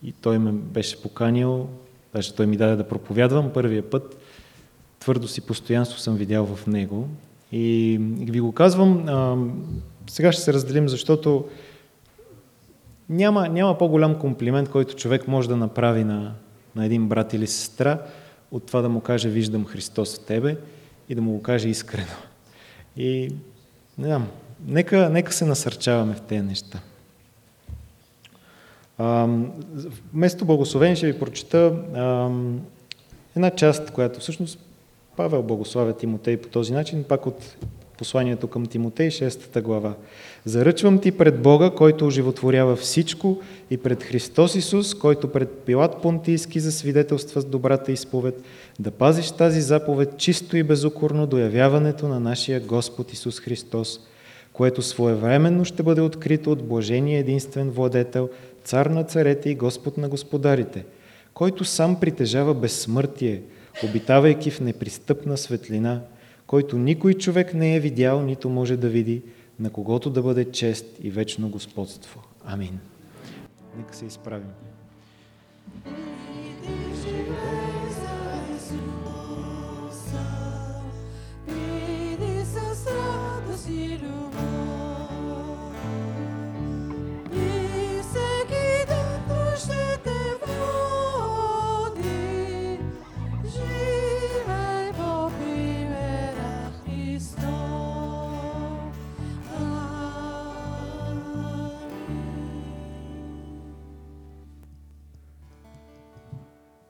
[0.04, 1.68] и той ме беше поканил,
[2.14, 4.18] даже той ми даде да проповядвам първия път.
[5.00, 7.08] Твърдост и постоянство съм видял в него.
[7.52, 9.38] И ви го казвам, а,
[10.10, 11.46] сега ще се разделим, защото
[13.10, 16.34] няма, няма по-голям комплимент, който човек може да направи на,
[16.76, 18.00] на един брат или сестра,
[18.52, 20.58] от това да му каже виждам Христос в тебе
[21.10, 22.16] и да му го каже искрено.
[22.98, 23.30] И
[23.98, 24.28] не знам,
[24.66, 26.80] нека, нека се насърчаваме в тези неща.
[28.98, 29.28] А,
[30.14, 31.58] вместо благословение ще ви прочита
[31.96, 32.30] а,
[33.36, 34.60] една част, която всъщност
[35.16, 37.56] Павел благославя Тимотей по този начин, пак от
[38.00, 39.94] посланието към Тимотей, 6 глава.
[40.46, 46.60] Заръчвам ти пред Бога, който оживотворява всичко и пред Христос Исус, който пред Пилат Понтийски
[46.60, 48.42] засвидетелства с добрата изповед,
[48.80, 54.00] да пазиш тази заповед чисто и безукорно до явяването на нашия Господ Исус Христос,
[54.54, 58.30] което своевременно ще бъде открито от блажения единствен владетел,
[58.64, 60.86] цар на царете и Господ на господарите,
[61.34, 63.42] който сам притежава безсмъртие,
[63.84, 66.02] обитавайки в непристъпна светлина,
[66.50, 69.22] който никой човек не е видял, нито може да види,
[69.60, 72.24] на когото да бъде чест и вечно господство.
[72.46, 72.80] Амин.
[73.78, 74.48] Нека се изправим.